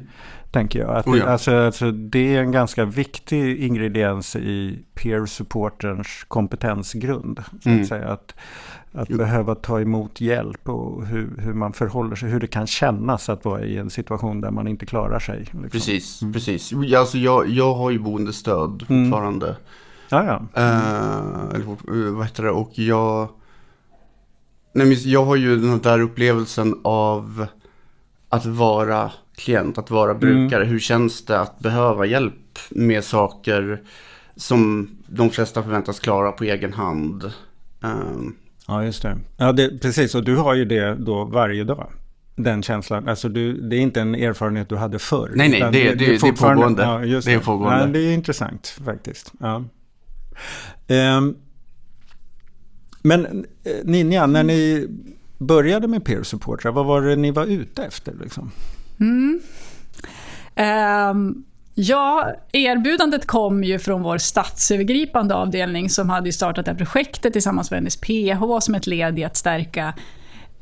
Tänker 0.52 0.80
jag. 0.80 0.95
Att, 0.95 1.08
oh 1.08 1.17
ja. 1.17 1.26
alltså, 1.26 1.56
alltså, 1.56 1.91
det 1.91 2.36
är 2.36 2.41
en 2.41 2.52
ganska 2.52 2.86
viktig 2.86 3.63
ingrediens 3.63 4.36
i 4.36 4.80
peer 4.93 5.26
supporterns 5.26 6.26
kompetensgrund. 6.28 7.43
Så 7.63 7.69
mm. 7.69 7.82
att 7.82 7.88
säga. 7.88 8.08
Att, 8.08 8.36
att 8.95 9.08
behöva 9.08 9.56
ta 9.56 9.82
emot 9.82 10.21
hjälp 10.21 10.69
och 10.69 11.06
hur, 11.06 11.38
hur, 11.38 11.54
man 11.54 11.74
förhåller 11.74 12.15
sig, 12.15 12.30
hur 12.30 12.39
det 12.39 12.48
kan 12.48 12.67
kännas 12.67 13.30
att 13.30 13.45
vara 13.45 13.62
i 13.62 13.78
en 13.78 13.89
situation 13.89 14.41
där 14.41 14.52
man 14.52 14.67
inte 14.67 14.86
klarar 14.86 15.19
sig. 15.19 15.39
Liksom. 15.39 15.69
Precis, 15.71 16.21
mm. 16.21 16.34
precis. 16.34 16.74
Alltså 16.95 17.17
jag, 17.17 17.50
jag 17.50 17.74
har 17.74 17.91
ju 17.91 18.00
boendestöd 18.00 18.86
mm. 18.89 19.12
fortfarande. 19.12 19.45
Mm. 19.45 19.60
Ja, 20.10 20.26
ja. 20.26 20.62
Uh, 20.62 21.56
eller 21.56 22.12
vad 22.12 22.26
heter 22.26 22.43
det? 22.43 22.52
Och 22.52 22.71
jag... 22.80 23.30
Nej, 24.75 24.88
men 24.88 24.97
jag 25.03 25.25
har 25.25 25.35
ju 25.35 25.57
den 25.57 25.79
där 25.79 26.01
upplevelsen 26.01 26.79
av 26.83 27.47
att 28.29 28.45
vara 28.45 29.11
klient, 29.35 29.77
att 29.77 29.91
vara 29.91 30.13
brukare. 30.13 30.61
Mm. 30.61 30.71
Hur 30.71 30.79
känns 30.79 31.25
det 31.25 31.39
att 31.39 31.59
behöva 31.59 32.05
hjälp 32.05 32.59
med 32.69 33.03
saker 33.03 33.81
som 34.35 34.89
de 35.07 35.29
flesta 35.29 35.63
förväntas 35.63 35.99
klara 35.99 36.31
på 36.31 36.43
egen 36.43 36.73
hand? 36.73 37.31
Um, 37.81 38.35
Ja, 38.67 38.83
just 38.83 39.01
det. 39.01 39.17
Ja, 39.38 39.51
det, 39.51 39.81
precis. 39.81 40.15
Och 40.15 40.23
du 40.23 40.35
har 40.35 40.53
ju 40.53 40.65
det 40.65 40.95
då 40.95 41.25
varje 41.25 41.63
dag. 41.63 41.88
Den 42.35 42.63
känslan. 42.63 43.07
Alltså 43.07 43.29
du, 43.29 43.53
det 43.53 43.75
är 43.75 43.79
inte 43.79 44.01
en 44.01 44.15
erfarenhet 44.15 44.69
du 44.69 44.75
hade 44.75 44.99
förr. 44.99 45.31
Nej, 45.35 45.49
nej, 45.49 45.59
det, 45.61 45.69
det, 45.69 45.89
det, 45.89 46.05
det 46.05 46.27
är 46.27 46.31
pågående. 46.31 46.83
Ja, 46.83 47.19
det. 47.25 47.33
är 47.33 47.39
pågående. 47.39 47.79
Ja, 47.79 47.85
det 47.85 47.99
är 47.99 48.13
intressant 48.13 48.67
faktiskt. 48.85 49.33
Ja. 49.39 49.63
Um, 51.17 51.35
men 53.06 53.46
eh, 53.63 53.72
Ninja, 53.84 54.28
när 54.28 54.44
ni 54.44 54.88
började 55.38 55.88
med 55.88 56.06
peer 56.06 56.24
supportrar, 56.24 56.72
vad 56.72 56.86
var 56.86 57.02
det 57.02 57.15
ni 57.15 57.32
var 57.32 57.46
ute 57.46 57.86
efter? 57.86 58.13
Liksom? 58.22 58.52
Mm. 59.00 59.41
Um, 61.12 61.46
Ja, 61.78 62.34
erbjudandet 62.52 63.28
kom 63.28 63.63
ju 63.63 63.80
från 63.80 64.04
vår 64.04 64.18
statsövergripande 64.18 65.36
avdelning 65.36 65.89
som 65.89 66.10
hade 66.10 66.32
startat 66.32 66.65
det 66.65 66.72
här 66.72 66.78
projektet 66.78 67.34
tillsammans 67.34 67.72
med 67.72 67.84
NSPH 67.84 68.60
som 68.62 68.76
ett 68.76 68.88
led 68.88 69.20
i 69.20 69.24
att 69.24 69.38
stärka 69.38 69.94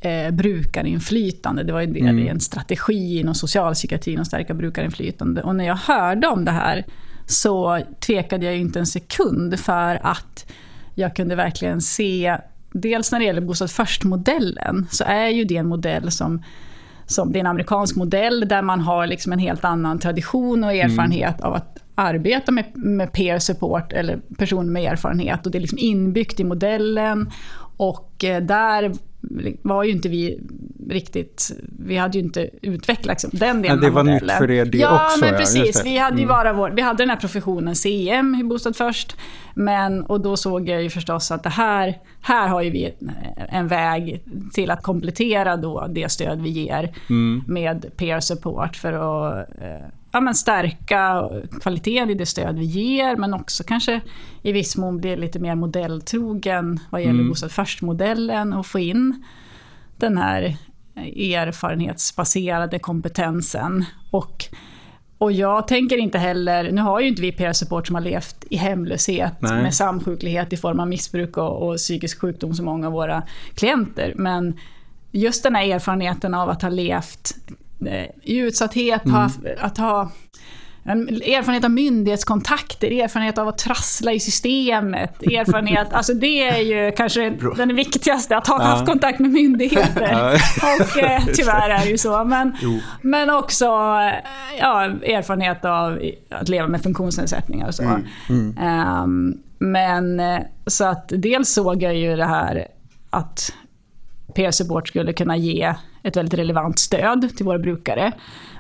eh, 0.02 0.32
brukarinflytande. 0.32 1.64
Det 1.64 1.74
var 1.74 1.82
en 1.82 1.94
del 1.94 2.02
mm. 2.02 2.20
i 2.20 2.28
en 2.28 2.40
strategi 2.40 3.20
inom 3.20 3.36
socialpsykiatrin 3.36 4.20
att 4.20 4.28
stärka 4.28 4.54
brukarinflytande. 4.54 5.42
Och 5.44 5.56
när 5.56 5.66
jag 5.66 5.76
hörde 5.76 6.28
om 6.28 6.46
det 6.46 6.52
här 6.52 6.86
så 7.26 7.82
tvekade 8.00 8.46
jag 8.46 8.58
inte 8.58 8.80
en 8.80 8.88
sekund 8.88 9.60
för 9.60 10.00
att 10.04 10.52
jag 10.96 11.16
kunde 11.16 11.36
verkligen 11.36 11.82
se, 11.82 12.38
dels 12.72 13.12
när 13.12 13.20
det 13.20 13.26
gäller 13.26 13.42
Bostad 13.42 13.72
först-modellen, 13.72 14.88
så 14.92 15.04
är 15.04 15.28
ju 15.28 15.44
det 15.44 15.58
en 15.58 15.68
modell 15.68 16.12
som 16.12 16.44
som, 17.06 17.32
det 17.32 17.38
är 17.38 17.42
en 17.42 17.48
amerikansk 17.48 17.96
modell 17.96 18.48
där 18.48 18.62
man 18.62 18.82
har 18.82 19.08
liksom 19.08 19.34
en 19.34 19.40
helt 19.40 19.66
annan 19.66 20.00
tradition 20.00 20.64
och 20.64 20.74
erfarenhet 20.74 21.40
mm. 21.40 21.48
av 21.48 21.54
att 21.54 21.78
arbeta 21.96 22.52
med, 22.52 22.66
med 22.76 23.12
peer 23.12 23.40
support 23.40 23.94
eller 23.94 24.20
personer 24.38 24.72
med 24.72 24.92
erfarenhet. 24.92 25.46
Och 25.46 25.52
det 25.52 25.58
är 25.58 25.60
liksom 25.60 25.78
inbyggt 25.78 26.40
i 26.40 26.44
modellen. 26.44 27.32
Och 27.78 28.24
eh, 28.24 28.44
där 28.44 28.94
var 29.62 29.84
ju 29.84 29.92
inte 29.92 30.10
vi 30.10 30.40
riktigt, 30.90 31.52
vi 31.80 31.98
hade 31.98 32.18
ju 32.18 32.24
inte 32.24 32.50
utvecklat 32.62 33.14
liksom, 33.24 33.30
den 33.34 33.62
delen 33.62 33.78
Men 33.80 33.86
det 33.86 33.90
var 33.96 34.04
modellen. 34.04 34.22
nytt 34.28 34.32
för 34.38 34.52
er 34.52 34.66
det 34.66 34.78
ja, 34.78 35.06
också, 35.06 35.20
Men 35.20 35.30
ja, 35.34 35.38
precis, 35.40 35.86
vi 35.86 35.98
hade 35.98 36.18
ju 36.18 36.24
Mm. 36.24 36.36
bara 36.36 36.54
vår, 36.54 36.70
vi 36.70 36.82
hade 36.82 36.98
den 37.04 37.10
här 37.10 37.18
professionen 37.18 37.76
CM 37.76 38.36
i 38.36 38.44
Bostad 38.44 38.76
först. 38.76 39.16
Men, 39.56 40.04
och 40.04 40.22
då 40.22 40.38
såg 40.38 40.70
jag 40.70 40.84
ju 40.84 40.90
förstås 40.90 41.32
att 41.32 41.44
det 41.44 41.50
här, 41.50 41.98
här 42.22 42.48
har 42.48 42.62
ju 42.62 42.70
vi 42.70 42.86
en, 43.00 43.12
en 43.50 43.68
väg 43.68 44.24
till 44.54 44.72
att 44.72 44.84
komplettera 44.84 45.58
då 45.58 45.88
det 45.90 46.12
stöd 46.12 46.42
vi 46.42 46.50
ger 46.50 46.96
Mm. 47.10 47.44
med 47.48 47.86
peer 47.98 48.20
support 48.20 48.76
för 48.76 48.94
att 48.94 49.50
eh, 49.62 49.88
ja, 50.14 50.20
men 50.22 50.36
stärka 50.36 51.30
kvaliteten 51.62 52.10
i 52.10 52.14
det 52.14 52.26
stöd 52.26 52.60
vi 52.60 52.66
ger, 52.66 53.16
men 53.16 53.34
också 53.34 53.64
kanske 53.64 54.02
i 54.42 54.52
viss 54.52 54.78
mån 54.78 54.98
bli 54.98 55.16
lite 55.16 55.40
mer 55.40 55.56
modelltrogen 55.56 56.80
vad 56.90 57.02
gäller 57.02 57.14
Mm. 57.14 57.30
Bostad 57.30 57.52
först-modellen 57.52 58.54
och 58.54 58.66
få 58.66 58.80
in 58.80 59.24
den 59.98 60.18
här 60.18 60.58
erfarenhetsbaserade 61.36 62.80
kompetensen. 62.80 63.86
Och, 64.12 64.46
och 65.18 65.32
jag 65.32 65.68
tänker 65.68 65.98
inte 65.98 66.18
heller, 66.18 66.72
nu 66.72 66.82
har 66.82 67.00
ju 67.00 67.08
inte 67.08 67.22
vi 67.22 67.32
peer 67.32 67.54
support 67.54 67.88
som 67.88 67.96
har 67.96 68.02
levt 68.02 68.46
i 68.50 68.58
hemlöshet 68.58 69.34
Nej. 69.40 69.64
med 69.64 69.74
samsjuklighet 69.74 70.54
i 70.54 70.58
form 70.58 70.80
av 70.80 70.88
missbruk 70.88 71.38
och, 71.38 71.68
och 71.68 71.78
psykisk 71.78 72.22
sjukdom 72.22 72.54
som 72.54 72.66
många 72.66 72.88
av 72.88 72.94
våra 72.94 73.24
klienter. 73.54 74.14
Men 74.16 74.60
just 75.12 75.44
den 75.44 75.56
här 75.56 75.68
erfarenheten 75.68 76.34
av 76.34 76.50
att 76.50 76.62
ha 76.62 76.70
levt 76.70 77.36
i 78.24 78.38
utsatthet, 78.38 79.10
ha, 79.10 79.30
att 79.60 79.78
ha 79.78 80.12
en 80.86 81.08
erfarenhet 81.10 81.64
av 81.64 81.72
myndighetskontakter, 81.72 82.92
erfarenhet 82.92 83.38
av 83.38 83.48
att 83.48 83.58
trassla 83.58 84.12
i 84.14 84.20
systemet, 84.20 85.24
erfarenhet, 85.24 85.88
alltså 85.94 86.14
det 86.14 86.48
är 86.48 86.58
ju 86.62 86.92
kanske 86.92 87.30
den 87.58 87.76
viktigaste, 87.76 88.38
att 88.38 88.48
ha 88.48 88.58
Ja. 88.60 88.66
haft 88.66 88.86
kontakt 88.86 89.20
med 89.20 89.32
myndigheter. 89.32 90.02
Ja. 90.12 90.34
Och 90.80 90.98
eh, 90.98 91.24
tyvärr 91.36 91.70
är 91.70 91.80
det 91.80 91.90
ju 91.90 91.98
så. 91.98 92.24
Men, 92.24 92.56
men 93.02 93.30
också 93.30 93.66
eh, 93.66 94.30
ja, 94.60 94.84
erfarenhet 94.86 95.66
av 95.66 96.00
att 96.30 96.50
leva 96.50 96.68
med 96.68 96.84
funktionsnedsättningar 96.84 97.68
och 97.68 97.76
så. 97.76 98.00
Ehm, 98.60 99.34
men 99.60 100.20
eh, 100.20 100.40
så 100.68 100.86
att 100.86 101.12
dels 101.16 101.50
såg 101.54 101.84
jag 101.84 101.96
ju 101.96 102.16
det 102.16 102.26
här 102.26 102.68
att 103.10 103.54
peer 104.36 104.52
support 104.52 104.88
skulle 104.88 105.14
kunna 105.14 105.38
ge 105.38 105.74
ett 106.04 106.18
väldigt 106.18 106.40
relevant 106.40 106.80
stöd 106.80 107.30
till 107.38 107.46
våra 107.46 107.60
brukare. 107.60 108.12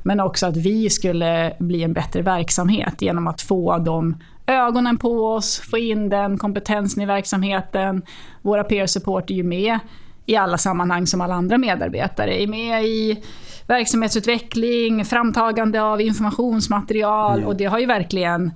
Men 0.03 0.19
också 0.19 0.45
att 0.45 0.58
vi 0.58 0.89
skulle 0.89 1.53
bli 1.60 1.84
en 1.84 1.93
bättre 1.93 2.21
verksamhet 2.21 3.01
genom 3.01 3.27
att 3.27 3.41
få 3.41 3.77
de 3.77 4.17
ögonen 4.47 4.97
på 4.97 5.27
oss, 5.27 5.60
få 5.71 5.77
in 5.77 6.10
den 6.10 6.38
kompetensen 6.38 7.03
i 7.03 7.06
verksamheten. 7.06 8.01
Våra 8.41 8.63
peer 8.63 8.88
support 8.88 9.29
är 9.29 9.36
ju 9.36 9.43
med 9.43 9.79
i 10.25 10.36
alla 10.36 10.58
sammanhang 10.58 11.08
som 11.08 11.21
alla 11.21 11.34
andra 11.34 11.58
medarbetare. 11.58 12.41
Är 12.43 12.47
med 12.47 12.86
i 12.86 13.23
verksamhetsutveckling, 13.67 15.06
framtagande 15.06 15.82
av 15.84 16.01
informationsmaterial 16.01 17.43
och 17.43 17.56
det 17.56 17.65
har 17.65 17.79
ju 17.79 17.86
verkligen 17.86 18.51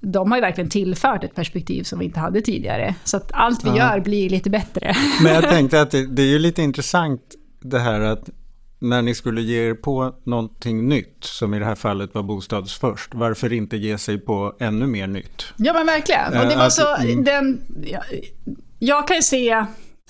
de 0.00 0.30
har 0.30 0.38
ju 0.38 0.40
verkligen 0.40 0.70
tillfört 0.70 1.24
ett 1.24 1.34
perspektiv 1.34 1.82
som 1.82 1.98
vi 1.98 2.04
inte 2.04 2.20
hade 2.20 2.40
tidigare. 2.40 2.94
Så 3.04 3.16
att 3.16 3.30
allt 3.32 3.64
vi 3.64 3.68
Ja. 3.68 3.76
gör 3.76 4.00
blir 4.00 4.30
lite 4.30 4.50
bättre. 4.50 4.94
Men 5.22 5.34
jag 5.34 5.42
tänkte 5.50 5.80
att 5.80 5.90
det, 5.90 6.06
det 6.06 6.22
är 6.22 6.26
ju 6.26 6.38
lite 6.38 6.62
intressant 6.62 7.20
det 7.64 7.78
här 7.78 8.00
att 8.00 8.30
när 8.78 9.02
ni 9.02 9.14
skulle 9.14 9.42
ge 9.42 9.68
er 9.68 9.74
på 9.74 10.14
någonting 10.24 10.88
nytt, 10.88 11.16
som 11.24 11.54
i 11.54 11.58
det 11.58 11.64
här 11.64 11.74
fallet 11.74 12.14
var 12.14 12.22
bostads 12.22 12.78
först, 12.78 13.14
varför 13.14 13.52
inte 13.52 13.76
ge 13.76 13.98
sig 13.98 14.18
på 14.18 14.56
ännu 14.60 14.86
mer 14.86 15.06
nytt? 15.06 15.44
Ja 15.56 15.72
men 15.72 15.86
verkligen. 15.86 16.26
Och 16.40 16.46
det 16.46 16.52
Eh, 16.52 16.58
var 16.58 16.66
att- 16.66 16.72
så, 16.72 16.96
mm. 16.96 17.24
den, 17.24 17.60
jag, 17.86 18.02
jag 18.78 19.08
kan 19.08 19.16
ju 19.16 19.22
se 19.22 19.64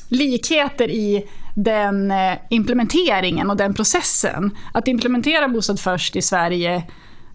likheter 0.08 0.90
i 0.90 1.24
den 1.56 2.10
eh, 2.10 2.32
implementeringen 2.50 3.50
och 3.50 3.56
den 3.56 3.74
processen. 3.74 4.50
Att 4.74 4.88
implementera 4.88 5.48
Bostad 5.48 5.80
först 5.80 6.16
i 6.16 6.22
Sverige 6.22 6.82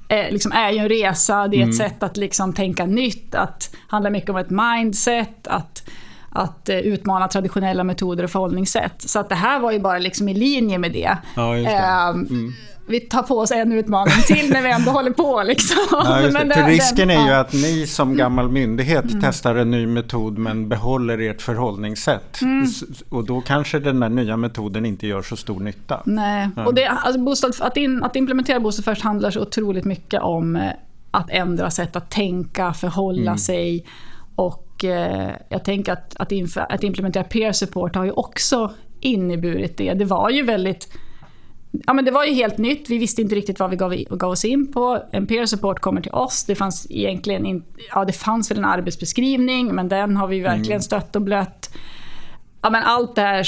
eh, 0.10 0.32
liksom 0.32 0.52
är 0.52 0.72
ju 0.72 0.78
en 0.78 0.90
resa, 0.90 1.48
det 1.48 1.62
är 1.62 1.70
ett 1.70 1.76
sätt 1.76 2.04
att 2.04 2.18
liksom 2.18 2.54
tänka 2.54 2.86
nytt, 2.86 3.36
att 3.36 3.76
handla 3.88 4.10
mycket 4.10 4.30
om 4.30 4.38
ett 4.38 4.50
mindset, 4.50 5.48
att, 5.48 5.90
att 6.32 6.70
eh, 6.70 6.78
utmana 6.78 7.28
traditionella 7.28 7.84
metoder 7.84 8.24
och 8.24 8.30
förhållningssätt. 8.30 9.02
Så 9.02 9.20
att 9.20 9.30
det 9.30 9.36
här 9.36 9.60
var 9.60 9.72
ju 9.72 9.80
bara 9.80 9.98
liksom 10.00 10.30
i 10.30 10.34
linje 10.34 10.78
med 10.78 10.92
det. 10.92 11.18
Ja, 11.36 11.52
det. 11.54 11.66
Ehm, 11.66 12.54
Vi 12.88 13.00
tar 13.00 13.24
på 13.24 13.40
oss 13.40 13.52
en 13.52 13.72
utmaning 13.72 14.14
till 14.28 14.50
när 14.50 14.62
vi 14.62 14.72
ändå 14.72 14.92
håller 14.92 15.12
på. 15.12 15.44
Liksom. 15.46 15.78
Ja, 15.92 16.22
det. 16.22 16.30
Den- 16.30 16.68
risken 16.68 17.10
är 17.10 17.14
ju. 17.14 17.20
Mm. 17.22 17.42
att 17.42 17.54
ni 17.54 17.88
som 17.88 18.18
gammal 18.18 18.50
myndighet 18.50 19.06
testar 19.22 19.56
en 19.56 19.72
ny 19.72 19.88
metod 19.88 20.38
men 20.38 20.70
behåller 20.70 21.18
ert 21.20 21.42
förhållningssätt. 21.42 22.42
Mm. 22.42 22.68
Och 23.10 23.26
då 23.26 23.42
kanske 23.42 23.80
den 23.80 24.00
där 24.00 24.10
nya 24.10 24.38
metoden 24.38 24.86
inte 24.86 25.08
gör 25.08 25.22
så 25.22 25.36
stor 25.36 25.60
nytta. 25.60 26.02
Nej, 26.06 26.50
och 26.66 26.74
det, 26.74 26.88
alltså 26.88 27.20
bostad, 27.22 27.54
att, 27.60 27.78
in, 27.78 28.04
att 28.04 28.16
implementera 28.16 28.60
Bostad 28.60 28.86
först 28.86 29.02
handlar 29.02 29.32
så 29.32 29.42
otroligt 29.42 29.86
mycket 29.86 30.22
om 30.22 30.56
eh, 30.56 30.72
att 31.12 31.30
ändra 31.30 31.70
sätt 31.72 31.96
att 31.96 32.12
tänka, 32.12 32.74
förhålla 32.74 33.38
sig. 33.38 33.86
Och 34.36 34.66
eh, 34.84 35.30
jag 35.50 35.64
tänker 35.64 35.94
att, 35.94 36.16
att, 36.16 36.32
inf- 36.32 36.66
att 36.70 36.84
implementera 36.84 37.24
peer 37.24 37.52
support 37.52 37.96
har 37.96 38.06
ju 38.06 38.12
också 38.12 38.74
inneburit 39.00 39.78
det. 39.78 39.94
Det 39.94 40.06
var 40.06 40.30
ju 40.30 40.44
väldigt 40.44 40.88
Ja, 41.72 41.94
men 41.94 42.06
det 42.06 42.12
var 42.12 42.26
ju 42.26 42.34
helt 42.34 42.58
nytt. 42.58 42.90
Vi 42.90 42.98
visste 42.98 43.22
inte 43.22 43.36
riktigt 43.36 43.60
vad 43.60 43.70
vi 43.70 43.76
gav, 43.76 43.94
gav 43.94 44.32
oss 44.32 44.46
in 44.46 44.72
på. 44.72 45.04
En 45.12 45.28
peer 45.28 45.46
support 45.46 45.80
kommer 45.80 46.02
till 46.02 46.12
oss. 46.12 46.44
Det 46.46 46.56
fanns 46.56 46.88
egentligen 46.90 47.46
in, 47.46 47.64
ja, 47.94 48.06
det 48.06 48.14
fanns 48.14 48.52
väl 48.52 48.58
en 48.58 48.66
arbetsbeskrivning, 48.66 49.76
men 49.76 49.90
den 49.90 50.18
har 50.18 50.28
vi 50.28 50.40
verkligen 50.40 50.82
stött 50.82 51.16
och 51.16 51.22
blött. 51.22 51.70
Ja, 52.62 52.70
men 52.70 52.84
allt 52.84 53.16
det 53.16 53.22
här, 53.22 53.48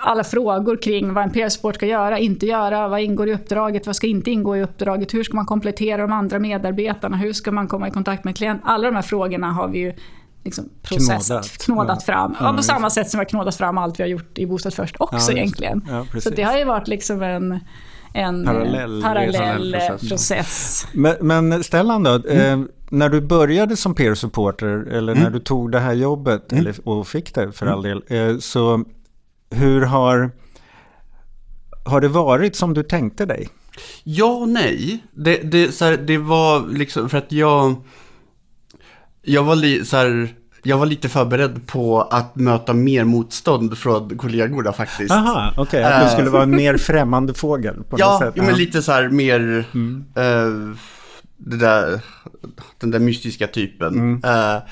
alla 0.00 0.24
frågor 0.24 0.82
kring 0.82 1.14
vad 1.14 1.24
en 1.24 1.30
peer 1.30 1.48
support 1.48 1.74
ska 1.74 1.86
göra, 1.86 2.18
inte 2.18 2.46
göra, 2.46 2.88
vad 2.88 3.00
ingår 3.00 3.28
i 3.28 3.34
uppdraget, 3.34 3.86
vad 3.86 3.96
ska 3.96 4.06
inte 4.06 4.30
ingå 4.30 4.56
i 4.56 4.62
uppdraget, 4.62 5.14
hur 5.14 5.24
ska 5.24 5.36
man 5.36 5.46
komplettera 5.46 6.02
de 6.02 6.12
andra 6.12 6.38
medarbetarna, 6.38 7.16
hur 7.16 7.32
ska 7.32 7.52
man 7.52 7.68
komma 7.68 7.88
i 7.88 7.90
kontakt 7.90 8.24
med 8.24 8.36
klient? 8.36 8.60
Alla 8.64 8.88
de 8.88 8.94
här 8.94 9.02
frågorna 9.02 9.52
har 9.52 9.68
vi 9.68 9.78
ju 9.78 9.92
liksom 10.44 10.68
processat, 10.82 11.28
Knådat. 11.28 11.58
knådat 11.58 12.04
Ja. 12.06 12.12
fram. 12.12 12.36
Ja, 12.40 12.52
på 12.56 12.62
samma 12.62 12.90
sätt 12.90 13.10
som 13.10 13.18
vi 13.18 13.24
har 13.24 13.28
knådat 13.28 13.56
fram 13.56 13.78
allt 13.78 13.98
vi 13.98 14.02
har 14.02 14.08
gjort 14.08 14.38
i 14.38 14.46
Bostad 14.46 14.74
först 14.74 14.96
också 14.98 15.32
egentligen. 15.32 15.82
Så 16.22 16.30
det 16.30 16.42
har 16.42 16.58
ju 16.58 16.64
varit 16.64 16.88
liksom 16.88 17.22
en, 17.22 17.60
en 18.14 18.44
Parallell 18.44 19.02
parallell, 19.02 19.72
process. 19.98 20.08
process. 20.08 20.86
Men, 20.92 21.16
men 21.20 21.64
Stellan 21.64 22.02
då, 22.02 22.10
Mm. 22.10 22.60
eh, 22.62 22.68
när 22.90 23.08
du 23.08 23.20
började 23.20 23.76
som 23.76 23.94
peer 23.94 24.14
supporter 24.14 24.86
eller 24.92 25.14
när 25.14 25.30
du 25.30 25.38
tog 25.38 25.72
det 25.72 25.80
här 25.80 25.92
jobbet 25.92 26.52
Mm. 26.52 26.60
eller, 26.66 26.88
och 26.88 27.06
fick 27.08 27.34
det 27.34 27.52
för 27.52 27.66
all 27.66 27.82
del, 27.82 28.02
eh, 28.08 28.38
så 28.38 28.84
hur 29.50 29.82
har, 29.82 30.30
har 31.84 32.00
det 32.00 32.08
varit 32.08 32.56
som 32.56 32.74
du 32.74 32.82
tänkte 32.82 33.26
dig? 33.26 33.48
Ja 34.04 34.26
och 34.32 34.48
nej. 34.48 34.98
Det, 35.12 35.36
det, 35.36 35.72
så 35.74 35.84
här, 35.84 35.96
det 35.96 36.18
var 36.18 36.68
liksom 36.68 37.08
för 37.08 37.18
att 37.18 37.32
jag... 37.32 37.74
Jag 39.22 39.44
var, 39.44 39.56
li, 39.56 39.84
så 39.84 39.96
här, 39.96 40.34
jag 40.62 40.78
var 40.78 40.86
lite 40.86 41.08
förberedd 41.08 41.66
på 41.66 42.00
att 42.02 42.36
möta 42.36 42.72
mer 42.72 43.04
motstånd 43.04 43.78
från 43.78 44.18
kollegorna 44.18 44.72
faktiskt. 44.72 45.10
Aha, 45.12 45.54
okej, 45.56 45.82
att 45.84 46.00
du 46.00 46.06
Eh. 46.06 46.12
skulle 46.12 46.30
vara 46.30 46.42
en 46.42 46.50
mer 46.56 46.76
främmande 46.76 47.34
fågel 47.34 47.74
på 47.74 47.90
något 47.90 48.00
Ja, 48.00 48.18
sätt. 48.22 48.34
jo, 48.36 48.42
men 48.44 48.54
lite 48.54 48.82
så 48.82 48.92
här 48.92 49.08
mer... 49.08 49.64
Mm. 49.74 50.04
det 51.36 51.56
där, 51.56 52.00
den 52.78 52.90
där 52.90 52.98
mystiska 52.98 53.46
typen. 53.46 53.94
Mm. 53.94 54.20
Eh, 54.24 54.62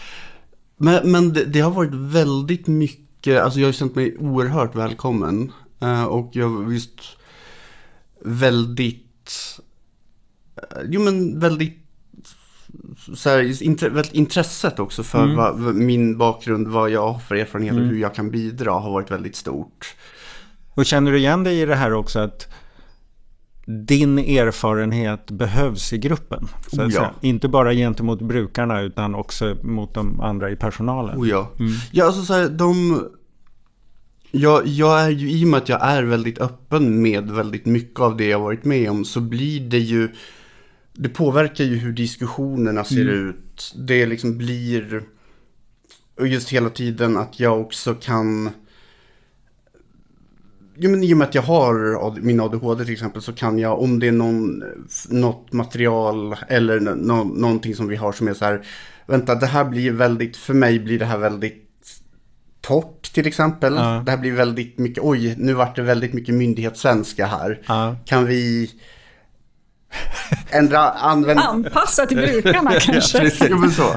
men 0.76 1.12
men 1.12 1.32
det, 1.32 1.44
det 1.44 1.60
har 1.60 1.70
varit 1.70 1.94
väldigt 1.94 2.66
mycket, 2.66 3.42
alltså 3.42 3.60
jag 3.60 3.68
har 3.68 3.72
känt 3.72 3.94
mig 3.94 4.16
oerhört 4.18 4.74
välkommen. 4.76 5.52
Eh, 5.80 6.04
och 6.04 6.30
jag 6.32 6.48
har 6.48 6.72
just 6.72 7.00
väldigt, 8.24 9.58
jo 10.84 11.00
men 11.00 11.40
väldigt, 11.40 11.78
så 13.14 13.30
här, 13.30 13.62
intre, 13.62 14.02
intresset 14.12 14.78
också 14.78 15.02
för 15.02 15.24
Mm. 15.24 15.36
vad, 15.36 15.74
min 15.74 16.18
bakgrund, 16.18 16.68
vad 16.68 16.90
jag 16.90 17.12
har 17.12 17.18
för 17.18 17.34
erfarenhet 17.34 17.72
och 17.72 17.78
Mm. 17.78 17.90
hur 17.90 18.00
jag 18.00 18.14
kan 18.14 18.30
bidra 18.30 18.72
har 18.72 18.90
varit 18.90 19.10
väldigt 19.10 19.36
stort. 19.36 19.94
Och 20.74 20.86
känner 20.86 21.12
du 21.12 21.18
igen 21.18 21.44
dig 21.44 21.60
i 21.60 21.66
det 21.66 21.74
här 21.74 21.92
också 21.92 22.18
att 22.18 22.48
din 23.86 24.18
erfarenhet 24.18 25.30
behövs 25.30 25.92
i 25.92 25.98
gruppen? 25.98 26.48
Så 26.66 26.82
Oh 26.82 26.84
ja. 26.84 26.90
säga. 26.90 27.14
Inte 27.20 27.48
bara 27.48 27.72
gentemot 27.74 28.22
brukarna 28.22 28.80
utan 28.80 29.14
också 29.14 29.56
mot 29.62 29.94
de 29.94 30.20
andra 30.20 30.50
i 30.50 30.56
personalen. 30.56 31.18
Oh 31.18 31.28
ja. 31.28 31.50
Mm. 31.58 31.72
Ja, 31.90 32.04
alltså 32.06 32.22
så 32.22 32.34
här, 32.34 32.48
de... 32.48 33.04
Jag, 34.30 34.66
jag 34.66 35.00
är 35.00 35.10
ju, 35.10 35.30
i 35.30 35.44
och 35.44 35.48
med 35.48 35.58
att 35.58 35.68
jag 35.68 35.82
är 35.82 36.02
väldigt 36.02 36.38
öppen 36.40 37.02
med 37.02 37.30
väldigt 37.30 37.66
mycket 37.66 38.00
av 38.00 38.16
det 38.16 38.26
jag 38.26 38.40
varit 38.40 38.64
med 38.64 38.90
om, 38.90 39.04
så 39.04 39.20
blir 39.20 39.60
det 39.60 39.78
ju... 39.78 40.08
Det 41.00 41.08
påverkar 41.08 41.64
ju 41.64 41.76
hur 41.76 41.92
diskussionerna 41.92 42.84
ser 42.84 43.00
Mm. 43.08 43.28
ut. 43.28 43.74
Det 43.76 44.06
liksom 44.06 44.38
blir... 44.38 45.02
Och 46.18 46.26
just 46.26 46.48
hela 46.48 46.70
tiden 46.70 47.16
att 47.16 47.40
jag 47.40 47.60
också 47.60 47.94
kan... 47.94 48.50
Jo, 50.76 50.90
men 50.90 51.02
I 51.02 51.14
och 51.14 51.16
med 51.16 51.28
att 51.28 51.34
jag 51.34 51.42
har 51.42 52.20
min 52.20 52.40
ADHD 52.40 52.84
till 52.84 52.92
exempel 52.92 53.22
så 53.22 53.32
kan 53.32 53.58
jag, 53.58 53.82
om 53.82 53.98
det 53.98 54.08
är 54.08 54.12
någon, 54.12 54.62
något 55.08 55.52
material 55.52 56.36
eller 56.48 56.80
nå, 56.80 57.24
någonting 57.24 57.74
som 57.74 57.88
vi 57.88 57.96
har 57.96 58.12
som 58.12 58.28
är 58.28 58.34
så 58.34 58.44
här, 58.44 58.66
vänta 59.06 59.34
det 59.34 59.46
här 59.46 59.64
blir 59.64 59.92
väldigt, 59.92 60.36
för 60.36 60.54
mig 60.54 60.78
blir 60.80 60.98
det 60.98 61.04
här 61.04 61.18
väldigt 61.18 61.64
torrt 62.60 63.12
till 63.14 63.26
exempel. 63.26 63.74
Ja. 63.74 64.02
Det 64.06 64.10
här 64.10 64.18
blir 64.18 64.32
väldigt 64.32 64.78
mycket, 64.78 65.04
oj, 65.04 65.34
nu 65.38 65.52
vart 65.52 65.76
det 65.76 65.82
väldigt 65.82 66.12
mycket 66.12 66.34
myndighetssvenska 66.34 67.26
här. 67.26 67.62
Ja. 67.66 67.96
Kan 68.04 68.26
vi 68.26 68.70
ändra, 70.50 70.78
använda... 70.90 71.42
Anpassa 71.42 72.06
till 72.06 72.16
brukarna 72.16 72.70
kanske. 72.80 73.18
Precis. 73.18 73.48
Jo, 73.50 73.58
men 73.58 73.70
så. 73.70 73.94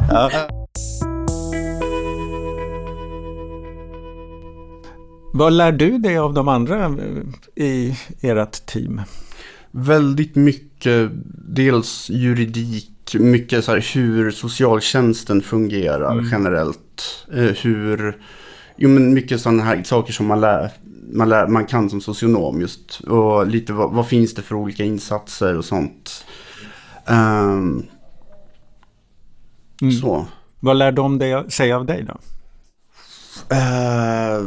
Vad 5.34 5.54
lär 5.54 5.72
du 5.72 5.98
dig 5.98 6.18
av 6.18 6.34
de 6.34 6.48
andra 6.48 6.86
eh, 6.86 7.66
i 7.66 7.96
ert 8.22 8.66
team? 8.66 9.02
Väldigt 9.72 10.36
mycket, 10.36 11.12
dels 11.56 12.10
juridik, 12.10 13.16
mycket 13.20 13.66
så 13.66 13.72
här 13.72 13.96
hur 13.96 14.32
socialtjänsten 14.32 15.42
fungerar 15.42 16.28
generellt. 16.32 17.26
Eh, 17.34 17.44
hur, 17.44 18.18
jo 18.78 18.90
men 18.90 19.14
mycket 19.14 19.42
sådana 19.42 19.64
här 19.64 19.84
saker 19.84 20.14
som 20.14 20.26
man 20.26 20.42
lär, 20.42 20.72
man, 21.12 21.30
lär, 21.30 21.48
man 21.48 21.66
kan 21.66 21.90
som 21.90 22.02
socionom 22.02 22.62
just. 22.62 23.00
Och 23.00 23.48
lite 23.48 23.74
vad, 23.74 23.92
vad 23.92 24.08
finns 24.08 24.34
det 24.34 24.42
för 24.42 24.56
olika 24.56 24.84
insatser 24.84 25.58
och 25.58 25.66
sånt. 25.66 26.26
Ehm, 27.06 27.84
Mm. 29.82 29.94
Så. 29.94 30.26
Vad 30.60 30.78
lär 30.78 30.92
de 30.92 31.18
dig, 31.18 31.52
sig 31.52 31.74
av 31.74 31.86
dig 31.86 32.04
då? 32.08 32.18
Eh, 33.56 34.42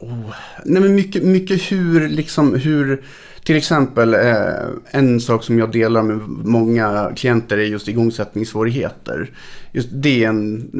oh. 0.00 0.34
Nej 0.64 0.82
men 0.82 0.94
mycket, 0.94 1.22
mycket 1.22 1.72
hur, 1.72 2.08
liksom 2.08 2.54
hur, 2.54 3.04
till 3.44 3.56
exempel 3.56 4.14
eh, 4.14 4.44
en 4.90 5.20
sak 5.20 5.44
som 5.44 5.58
jag 5.58 5.72
delar 5.72 6.02
med 6.02 6.18
många 6.28 7.12
klienter 7.16 7.58
är 7.58 7.64
just 7.64 7.88
igångsättningssvårigheter. 7.88 9.30
Just 9.72 9.88
det 9.92 10.24
är 10.24 10.28
en, 10.28 10.70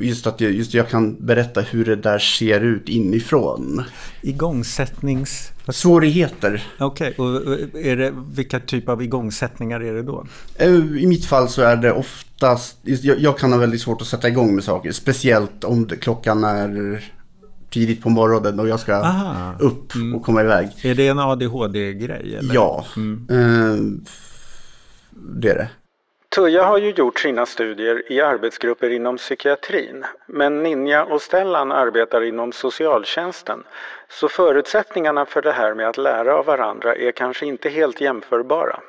just 0.00 0.26
att 0.26 0.40
jag, 0.40 0.52
just 0.52 0.74
jag 0.74 0.88
kan 0.88 1.16
berätta 1.26 1.60
hur 1.60 1.84
det 1.84 1.96
där 1.96 2.18
ser 2.18 2.60
ut 2.60 2.88
inifrån. 2.88 3.82
Igångsättnings... 4.22 5.50
Svårigheter. 5.68 6.66
Okej, 6.78 7.14
och 7.18 7.34
och 7.34 7.58
är 7.74 7.96
det, 7.96 8.14
vilka 8.34 8.60
typ 8.60 8.88
av 8.88 9.02
igångsättningar 9.02 9.80
är 9.80 9.94
det 9.94 10.02
då? 10.02 10.26
Eh, 10.54 10.74
I 10.74 11.06
mitt 11.06 11.24
fall 11.24 11.48
så 11.48 11.62
är 11.62 11.76
det 11.76 11.92
oftast, 11.92 12.76
jag, 12.82 13.18
jag 13.20 13.38
kan 13.38 13.52
ha 13.52 13.58
väldigt 13.58 13.80
svårt 13.80 14.00
att 14.00 14.06
sätta 14.06 14.28
igång 14.28 14.54
med 14.54 14.64
saker. 14.64 14.92
Speciellt 14.92 15.64
om 15.64 15.86
det, 15.86 15.96
klockan 15.96 16.44
är 16.44 17.00
tidigt 17.70 18.02
på 18.02 18.08
morgonen 18.08 18.60
och 18.60 18.68
jag 18.68 18.80
ska 18.80 18.94
Aha. 18.94 19.54
upp 19.60 19.92
och 20.14 20.22
komma 20.22 20.40
iväg. 20.42 20.68
Är 20.82 20.94
det 20.94 21.08
en 21.08 21.18
ADHD-grej? 21.18 22.36
Eller? 22.38 22.54
Ja, 22.54 22.84
eh, 23.30 23.76
det 25.10 25.48
är 25.48 25.54
det. 25.54 25.68
Tuija 26.28 26.64
har 26.64 26.78
ju 26.78 26.90
gjort 26.90 27.18
sina 27.18 27.46
studier 27.46 28.12
i 28.12 28.20
arbetsgrupper 28.20 28.90
inom 28.90 29.16
psykiatrin, 29.16 30.04
men 30.26 30.62
Ninja 30.62 31.04
och 31.04 31.22
Stellan 31.22 31.72
arbetar 31.72 32.22
inom 32.22 32.52
socialtjänsten. 32.52 33.64
Så 34.08 34.28
förutsättningarna 34.28 35.26
för 35.26 35.42
det 35.42 35.52
här 35.52 35.74
med 35.74 35.88
att 35.88 35.96
lära 35.96 36.36
av 36.36 36.46
varandra 36.46 36.94
är 36.94 37.12
kanske 37.12 37.46
inte 37.46 37.68
helt 37.68 38.00
jämförbara. 38.00 38.80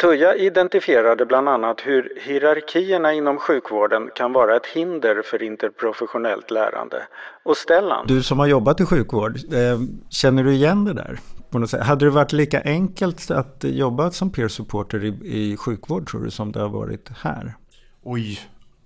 Tuija 0.00 0.36
identifierade 0.36 1.26
bland 1.26 1.48
annat 1.48 1.80
hur 1.80 2.12
hierarkierna 2.24 3.12
inom 3.12 3.38
sjukvården 3.38 4.10
kan 4.14 4.32
vara 4.32 4.56
ett 4.56 4.66
hinder 4.66 5.22
för 5.22 5.42
interprofessionellt 5.42 6.50
lärande. 6.50 7.06
Och 7.44 7.56
Stellan, 7.56 8.06
Du 8.06 8.22
som 8.22 8.38
har 8.38 8.46
jobbat 8.46 8.80
i 8.80 8.84
sjukvård, 8.86 9.36
eh, 9.36 9.80
känner 10.10 10.44
du 10.44 10.52
igen 10.52 10.84
det 10.84 10.92
där? 10.92 11.18
På 11.50 11.58
något 11.58 11.70
sätt? 11.70 11.82
Hade 11.82 12.04
det 12.04 12.10
varit 12.10 12.32
lika 12.32 12.60
enkelt 12.60 13.30
att 13.30 13.64
jobba 13.64 14.10
som 14.10 14.32
peer 14.32 14.48
supporter 14.48 15.04
i, 15.04 15.08
i 15.24 15.56
sjukvård 15.56 16.10
tror 16.10 16.24
du 16.24 16.30
som 16.30 16.52
det 16.52 16.60
har 16.60 16.68
varit 16.68 17.08
här? 17.22 17.54
Oj. 18.02 18.40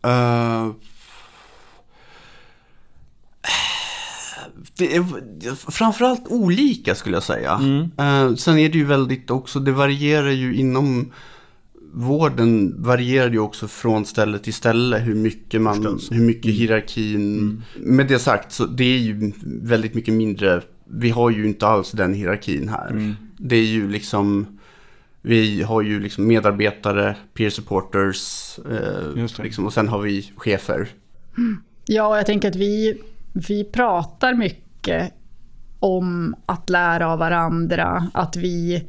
Uh, 0.06 0.72
det 4.76 4.96
är 4.96 5.70
framförallt 5.70 6.28
olika 6.28 6.94
skulle 6.94 7.16
jag 7.16 7.22
säga. 7.22 7.60
Eh, 7.98 8.34
sen 8.34 8.58
är 8.58 8.68
det 8.68 8.78
ju 8.78 8.84
väldigt 8.84 9.30
också, 9.30 9.60
det 9.60 9.72
varierar 9.72 10.30
ju 10.30 10.54
inom 10.56 11.12
vården 11.96 12.82
varierar 12.82 13.30
ju 13.30 13.38
också 13.38 13.68
från 13.68 14.06
ställe 14.06 14.38
till 14.38 14.54
ställe 14.54 14.98
hur 14.98 15.14
mycket 15.14 15.60
man, 15.60 16.00
hur 16.10 16.26
mycket 16.26 16.52
hierarkin. 16.52 17.62
Med 17.76 18.06
det 18.06 18.18
sagt 18.18 18.52
så 18.52 18.66
det 18.66 18.84
är 18.84 18.98
ju 18.98 19.32
väldigt 19.44 19.94
mycket 19.94 20.14
mindre, 20.14 20.62
vi 20.84 21.10
har 21.10 21.30
ju 21.30 21.46
inte 21.46 21.66
alls 21.66 21.90
den 21.90 22.14
hierarkin 22.14 22.68
här. 22.68 23.14
Det 23.36 23.56
är 23.56 23.64
ju 23.64 23.90
liksom, 23.90 24.58
vi 25.22 25.62
har 25.62 25.82
ju 25.82 26.00
liksom 26.00 26.26
medarbetare, 26.26 27.16
peer 27.34 27.50
supporters 27.50 28.58
eh, 28.70 29.42
liksom, 29.42 29.66
och 29.66 29.72
sen 29.72 29.88
har 29.88 30.00
vi 30.00 30.32
chefer. 30.36 30.88
Ja, 31.86 32.16
jag 32.16 32.26
tänker 32.26 32.48
att 32.48 32.56
vi, 32.56 33.00
vi 33.32 33.64
pratar 33.64 34.34
mycket 34.34 34.63
om 35.80 36.34
att 36.46 36.70
lära 36.70 37.08
av 37.08 37.18
varandra, 37.18 38.10
att 38.14 38.36
vi 38.36 38.88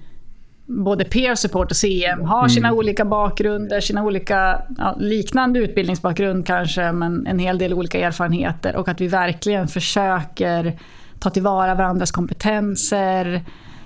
både 0.66 1.06
peer 1.06 1.36
support 1.36 1.72
och 1.72 1.78
CM 1.78 2.22
har 2.22 2.48
sina 2.48 2.74
olika 2.74 3.06
bakgrunder, 3.06 3.80
sina 3.80 4.04
olika 4.04 4.62
ja, 4.78 4.96
liknande 5.00 5.60
utbildningsbakgrund 5.60 6.48
kanske, 6.48 6.92
men 6.92 7.28
en 7.28 7.40
hel 7.40 7.58
del 7.58 7.74
olika 7.74 8.00
erfarenheter 8.00 8.76
och 8.76 8.88
att 8.88 9.02
vi 9.02 9.08
verkligen 9.08 9.68
försöker 9.68 10.80
ta 11.20 11.30
tillvara 11.30 11.76
varandras 11.76 12.12
kompetenser, 12.12 13.46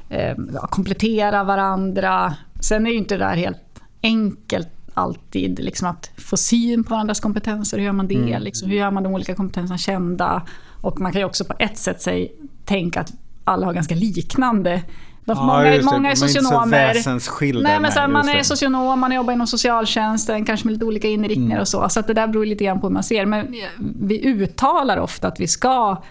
eh, 0.10 0.36
komplettera 0.70 1.44
varandra. 1.44 2.36
Sen 2.60 2.88
är 2.88 2.92
ju 2.92 2.98
inte 2.98 3.18
det 3.18 3.26
där 3.26 3.36
helt 3.36 3.82
enkelt 4.04 4.70
alltid 4.94 5.60
liksom 5.60 5.88
att 5.88 6.12
få 6.18 6.38
syn 6.38 6.84
på 6.84 6.90
varandras 6.90 7.20
kompetenser. 7.20 7.78
Hur 7.78 7.86
gör 7.86 7.94
man 7.94 8.08
det? 8.08 8.40
Liksom, 8.40 8.70
hur 8.70 8.78
gör 8.78 8.92
man 8.92 9.04
de 9.04 9.14
olika 9.14 9.36
kompetenserna 9.36 9.78
kända? 9.78 10.42
Och 10.82 11.00
man 11.02 11.12
kan 11.12 11.22
ju 11.22 11.26
också 11.26 11.46
på 11.46 11.54
ett 11.60 11.78
sätt 11.78 12.02
säg, 12.02 12.32
tänka 12.66 13.00
att 13.02 13.14
alla 13.44 13.66
har 13.66 13.74
ganska 13.74 13.96
liknande 13.96 14.82
de, 15.26 15.38
många, 15.38 15.60
det. 15.64 15.82
många 15.84 16.08
är 16.08 16.12
är 16.12 16.16
socionomer. 16.16 16.94
väsensskilda. 16.94 17.70
Nej, 17.70 17.80
men 17.80 17.92
så 17.92 18.00
här, 18.00 18.08
man 18.08 18.30
är 18.30 18.44
socionom, 18.44 19.00
man 19.00 19.12
jobbar 19.12 19.34
inom 19.34 19.48
socialtjänsten, 19.48 20.46
kanske 20.46 20.66
med 20.68 20.74
lite 20.74 20.86
olika 20.86 21.08
inriktningar 21.08 21.52
Mm. 21.52 21.62
och 21.62 21.68
så. 21.68 21.90
Så 21.90 22.00
att 22.00 22.08
det 22.08 22.14
där 22.14 22.28
beror 22.28 22.46
lite 22.46 22.64
grann 22.64 22.82
på 22.82 22.88
hur 22.88 22.94
man 22.94 23.04
ser. 23.04 23.26
Men 23.26 23.56
vi 24.02 24.26
uttalar 24.26 24.98
ofta 24.98 25.28
att 25.28 25.40
vi 25.40 25.48
ska 25.48 26.02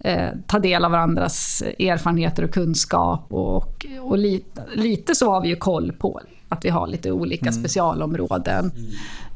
eh, 0.00 0.28
ta 0.46 0.58
del 0.58 0.84
av 0.84 0.90
varandras 0.90 1.62
erfarenheter 1.78 2.42
och 2.44 2.50
kunskap. 2.50 3.26
Och, 3.32 3.86
och 4.00 4.18
lite, 4.18 4.62
lite 4.74 5.14
så 5.14 5.30
har 5.30 5.40
vi 5.40 5.48
ju 5.48 5.56
koll 5.56 5.92
på 5.92 6.20
att 6.48 6.64
vi 6.64 6.68
har 6.68 6.86
lite 6.86 7.12
olika 7.12 7.46
Mm. 7.48 7.60
specialområden. 7.60 8.70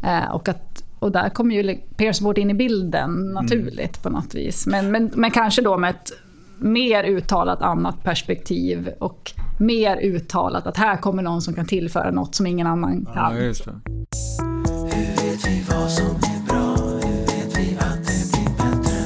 Eh, 0.02 0.30
och, 0.34 0.48
att, 0.48 0.79
och 1.00 1.12
där 1.12 1.28
kommer 1.28 1.54
ju 1.54 1.74
peer 1.96 2.12
support 2.12 2.38
in 2.38 2.50
i 2.50 2.54
bilden 2.54 3.32
naturligt 3.32 4.02
på 4.02 4.10
något 4.10 4.34
vis. 4.34 4.66
Men, 4.66 4.90
men, 4.90 5.10
men 5.14 5.30
kanske 5.30 5.62
då 5.62 5.78
med 5.78 5.90
ett 5.90 6.12
mer 6.58 7.04
uttalat 7.04 7.62
annat 7.62 8.04
perspektiv 8.04 8.90
och 8.98 9.32
mer 9.58 9.96
uttalat 9.96 10.66
att 10.66 10.76
här 10.76 10.96
kommer 10.96 11.22
någon 11.22 11.42
som 11.42 11.54
kan 11.54 11.66
tillföra 11.66 12.10
något 12.10 12.34
som 12.34 12.46
ingen 12.46 12.66
annan 12.66 13.06
Ja, 13.08 13.28
kan. 13.28 13.44
just 13.44 13.64
det. 13.64 13.70
Hur 14.92 15.30
vet 15.30 15.46
vi 15.46 15.64
vad 15.70 15.90
som 15.90 16.06
är 16.06 16.46
bra? 16.48 16.76
Hur 16.76 17.20
vet 17.20 17.58
vi 17.58 17.76
att 17.78 18.06
det 18.06 18.32
blir 18.32 18.50
bättre? 18.56 18.96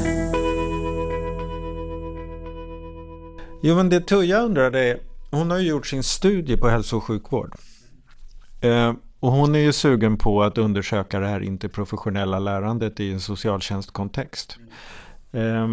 Jo, 3.63 3.77
men 3.77 3.89
det 3.89 4.01
Tuija 4.01 4.41
undrade 4.41 4.79
är, 4.81 4.99
hon 5.31 5.51
har 5.51 5.59
ju 5.59 5.69
gjort 5.69 5.87
sin 5.87 6.03
studie 6.03 6.57
på 6.57 6.69
hälso 6.69 6.97
och 6.97 7.05
sjukvård. 7.05 7.55
Eh, 8.61 8.93
och 9.25 9.33
hon 9.33 9.55
är 9.55 9.59
ju 9.59 9.73
sugen 9.73 10.17
på 10.17 10.43
att 10.43 10.59
undersöka 10.59 11.21
det 11.21 11.27
här 11.29 11.41
interprofessionella 11.41 12.39
lärandet 12.39 13.01
i 13.01 13.13
en 13.13 13.21
socialtjänstkontext. 13.21 14.59
Eh, 15.33 15.69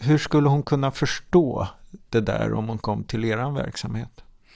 hur 0.00 0.18
skulle 0.18 0.48
hon 0.48 0.62
kunna 0.62 0.90
förstå 0.90 1.68
det 2.10 2.20
där 2.20 2.52
om 2.54 2.68
hon 2.68 2.78
kom 2.78 3.04
till 3.04 3.24
er 3.24 3.54
verksamhet? 3.54 4.10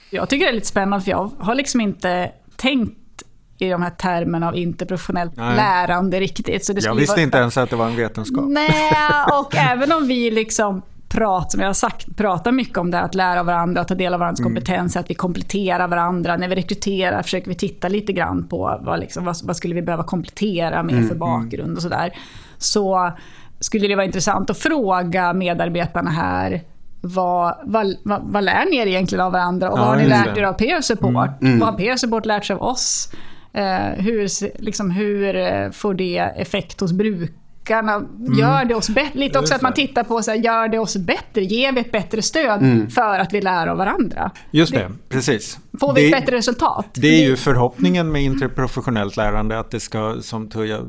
Jag 0.09 0.29
tycker 0.29 0.45
det 0.45 0.51
är 0.51 0.55
lite 0.55 0.67
spännande 0.67 1.03
för 1.03 1.11
jag 1.11 1.31
har 1.39 1.55
liksom 1.55 1.81
inte 1.81 2.31
tänkt 2.55 3.23
i 3.57 3.69
de 3.69 3.81
här 3.81 3.89
termerna 3.89 4.47
av 4.47 4.55
interprofessionellt 4.55 5.35
Nej. 5.35 5.55
lärande 5.55 6.19
riktigt. 6.19 6.65
Så 6.65 6.73
det 6.73 6.85
Jag 6.85 6.95
visste 6.95 7.13
vara- 7.13 7.21
inte 7.23 7.37
ens 7.37 7.57
att 7.57 7.69
det 7.69 7.75
var 7.75 7.87
en 7.87 7.95
vetenskap. 7.95 8.45
Nej, 8.47 8.91
och 9.39 9.55
även 9.55 9.91
om 9.91 10.07
vi 10.07 10.31
liksom 10.31 10.81
pratar, 11.13 11.49
som 11.49 11.59
jag 11.59 11.67
har 11.69 11.73
sagt, 11.73 12.17
pratar 12.17 12.51
mycket 12.51 12.77
om 12.77 12.91
det 12.91 12.97
här 12.97 13.05
att 13.05 13.15
lära 13.15 13.39
av 13.39 13.45
varandra, 13.45 13.81
att 13.81 13.87
ta 13.87 13.95
del 13.95 14.13
av 14.13 14.19
varandras 14.19 14.39
Mm. 14.39 14.53
kompetens, 14.55 14.95
att 14.97 15.09
vi 15.09 15.13
kompletterar 15.13 15.87
varandra. 15.87 16.37
När 16.37 16.47
vi 16.47 16.55
rekryterar 16.55 17.21
försöker 17.23 17.47
vi 17.49 17.55
titta 17.55 17.87
lite 17.87 18.13
grann 18.13 18.47
på 18.47 18.79
vad, 18.81 18.99
liksom, 18.99 19.25
vad, 19.25 19.35
vad 19.43 19.55
skulle 19.57 19.75
vi 19.75 19.81
behöva 19.81 20.03
komplettera 20.03 20.83
med 20.83 20.95
Mm, 20.95 21.07
för 21.07 21.15
bakgrund 21.15 21.75
och 21.77 21.81
sådär. 21.83 22.13
Så 22.57 23.11
skulle 23.59 23.87
det 23.87 23.95
vara 23.95 24.05
intressant 24.05 24.49
att 24.49 24.57
fråga 24.57 25.33
medarbetarna 25.33 26.09
här 26.09 26.61
vad, 27.01 27.55
vad, 27.63 27.95
vad, 28.03 28.21
vad 28.23 28.43
lär 28.43 28.65
ni 28.71 28.77
er 28.77 28.87
egentligen 28.87 29.25
av 29.25 29.31
varandra 29.31 29.69
och 29.71 29.77
Ja, 29.77 29.81
vad 29.81 29.89
har 29.91 29.97
ni 29.97 30.07
lärt. 30.07 30.27
Mm. 30.27 30.39
er 30.39 30.43
av 30.43 30.53
peer 30.53 30.81
support? 30.81 31.29
Vad 31.39 31.61
har 31.69 31.77
peer 31.77 31.95
support 31.97 32.25
lärt 32.25 32.45
sig 32.45 32.53
av 32.53 32.61
oss? 32.61 33.11
Eh, 33.53 34.03
hur, 34.03 34.27
liksom, 34.61 34.91
hur 34.91 35.35
eh, 35.35 35.69
får 35.71 35.93
det 35.93 36.17
effekt 36.17 36.79
hos 36.81 36.91
bruk, 36.91 37.31
brukarna, 37.63 38.05
gör 38.39 38.65
det 38.65 38.75
oss 38.75 38.89
bättre? 38.89 39.19
Lite 39.19 39.39
också 39.39 39.55
att 39.55 39.61
man 39.61 39.73
tittar 39.73 40.03
på, 40.03 40.21
så 40.23 40.31
här, 40.31 40.37
gör 40.37 40.67
det 40.67 40.79
oss 40.79 40.97
bättre? 40.97 41.41
Ger 41.41 41.71
vi 41.71 41.81
ett 41.81 41.91
bättre 41.91 42.21
stöd 42.21 42.91
för 42.93 43.19
att 43.19 43.33
vi 43.33 43.41
lär 43.41 43.67
av 43.67 43.77
varandra? 43.77 44.31
Just 44.51 44.73
det, 44.73 44.91
precis. 45.09 45.59
Får 45.79 45.93
vi 45.93 46.01
det, 46.01 46.07
ett 46.07 46.21
bättre 46.21 46.37
resultat? 46.37 46.87
Det 46.93 47.07
är 47.07 47.29
ju 47.29 47.35
förhoppningen 47.35 48.11
med 48.11 48.23
interprofessionellt 48.23 49.17
lärande 49.17 49.59
att 49.59 49.71
det 49.71 49.79
ska, 49.79 50.17
som 50.21 50.49
Tuija 50.49 50.79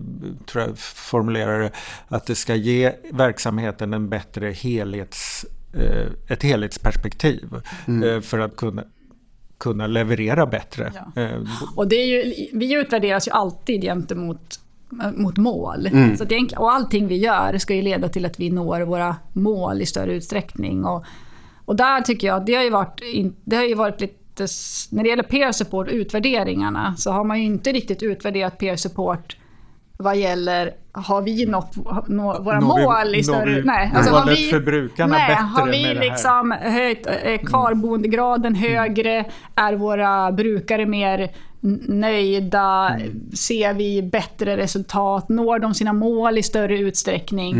tror 0.47 0.65
jag 0.65 0.79
formulerar 0.79 1.61
det, 1.61 1.71
att 2.09 2.27
det 2.27 2.35
ska 2.35 2.55
ge 2.55 2.93
verksamheten 3.13 3.95
en 3.95 4.09
bättre 4.09 4.51
helhets, 4.51 5.47
eh, 5.75 6.07
ett 6.29 6.43
helhetsperspektiv 6.43 7.49
eh, 8.05 8.21
för 8.21 8.39
att 8.39 8.57
kunna, 8.57 8.85
kunna 9.59 9.87
leverera 9.87 10.47
bättre. 10.47 10.93
Ja. 10.95 11.23
Eh, 11.23 11.41
Och 11.77 11.89
det 11.89 11.97
är 11.97 12.07
ju, 12.07 12.35
vi 12.53 12.73
utvärderas 12.75 13.29
ju 13.29 13.33
alltid 13.33 13.83
gentemot 13.83 14.61
mot 15.17 15.37
mål. 15.37 15.87
Mm. 15.87 16.17
Så 16.17 16.23
att 16.23 16.33
egentligen, 16.33 16.63
och 16.63 16.73
allting 16.73 17.07
vi 17.07 17.17
gör 17.17 17.59
ska 17.59 17.75
ju 17.75 17.83
leda 17.83 18.09
till 18.09 18.27
att 18.27 18.41
vi 18.41 18.51
når 18.51 18.81
våra 18.81 19.17
mål 19.33 19.83
i 19.83 19.87
större 19.87 20.15
utsträckning. 20.15 20.85
Och, 20.85 21.05
och 21.65 21.77
där 21.77 22.01
tycker 22.01 22.27
jag, 22.27 22.47
det 22.47 22.55
har 22.55 22.63
ju 22.63 22.71
varit, 22.71 23.01
det 23.45 23.57
har 23.57 23.65
ju 23.65 23.75
varit 23.75 24.01
lite, 24.01 24.47
när 24.91 25.03
det 25.03 25.09
gäller 25.09 25.23
peer 25.23 25.53
support, 25.53 25.89
utvärderingarna, 25.89 26.95
så 26.97 27.11
har 27.11 27.25
man 27.25 27.39
ju 27.39 27.45
inte 27.45 27.73
riktigt 27.73 28.03
utvärderat 28.03 28.59
peer 28.59 28.77
support 28.77 29.37
vad 29.99 30.17
gäller, 30.17 30.71
har 30.93 31.23
vi 31.23 31.47
nått 31.47 31.77
nå, 32.09 32.43
våra 32.43 32.61
vi- 32.61 32.67
mål 32.67 33.15
i 33.15 33.17
når 33.17 33.23
större... 33.23 33.55
vi 33.55 33.63
nej, 33.63 33.93
alltså 33.95 34.15
har 34.15 34.27
vi, 34.27 34.37
för 34.37 34.61
brukarna 34.61 35.17
nej, 35.17 35.29
bättre 35.29 35.43
har 35.43 35.67
vi 35.67 35.83
med 35.83 35.97
det 35.97 36.01
liksom 36.01 36.55
höjt 36.61 37.07
eh, 37.07 37.39
kvarboendegraden 37.39 38.55
högre? 38.55 39.25
Är 39.55 39.73
våra 39.73 40.33
brukare 40.33 40.87
mer 40.87 41.31
nöjda? 41.89 42.99
Ser 43.35 43.75
vi 43.75 44.03
bättre 44.03 44.57
resultat? 44.57 45.29
Når 45.29 45.59
de 45.59 45.75
sina 45.75 45.93
mål 45.93 46.39
i 46.39 46.43
större 46.43 46.79
utsträckning? 46.79 47.55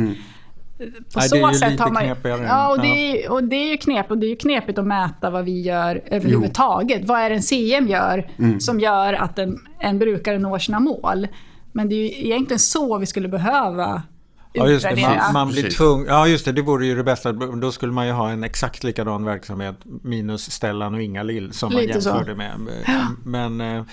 På 0.79 0.85
Nej, 0.85 0.95
det 1.15 1.19
är 1.19 1.29
så 1.29 1.37
ju 1.53 1.55
sätt 1.55 1.71
lite 1.71 1.83
har 1.83 1.91
man 1.91 2.03
knepigare. 2.03 2.43
Ja, 2.43 2.71
och 2.71 2.81
det, 2.81 2.87
är, 2.89 3.31
och 3.31 3.45
det 3.45 3.57
är 3.57 3.71
ju 3.71 3.77
knepigt. 3.77 4.11
Och 4.11 4.19
det 4.19 4.27
är 4.27 4.37
knepigt 4.37 4.79
att 4.79 4.87
mäta 4.87 5.31
vad 5.31 5.45
vi 5.45 5.61
gör 5.61 6.01
överhuvudtaget. 6.07 7.05
Vad 7.05 7.21
är 7.21 7.31
det 7.31 7.37
en 7.37 7.43
CM 7.43 7.89
gör 7.89 8.31
som 8.61 8.81
gör 8.81 9.13
att 9.13 9.39
en, 9.39 9.59
en 9.79 9.99
brukare 9.99 10.39
når 10.39 10.59
sina 10.59 10.81
mål? 10.81 11.27
Men 11.73 11.89
det 11.89 11.95
är 11.95 11.99
ju 11.99 12.27
egentligen 12.27 12.59
så 12.59 12.99
vi 12.99 13.07
skulle 13.07 13.29
behöva 13.29 14.03
Ja 14.57 14.69
just 14.69 14.89
det, 14.89 15.01
man, 15.01 15.33
man 15.33 15.49
blir 15.49 15.71
tvungen. 15.71 16.07
Ja 16.07 16.27
just 16.29 16.45
det, 16.45 16.53
det 16.53 16.63
vore 16.63 16.87
ju 16.87 16.97
det 16.97 17.05
bästa. 17.05 17.33
Då 17.33 17.73
skulle 17.73 17.93
man 17.93 18.07
ju 18.07 18.13
ha 18.13 18.31
en 18.31 18.45
exakt 18.45 18.85
likadan 18.85 19.25
verksamhet 19.25 19.77
minus 19.85 20.51
Stellan 20.51 20.95
och 20.95 21.03
Inga-Lill 21.03 21.53
som 21.53 21.73
man 21.73 21.83
Lite 21.83 22.01
så. 22.01 22.09
jämförde 22.09 22.35
med. 22.35 22.69
Men 23.25 23.61
eh, 23.61 23.85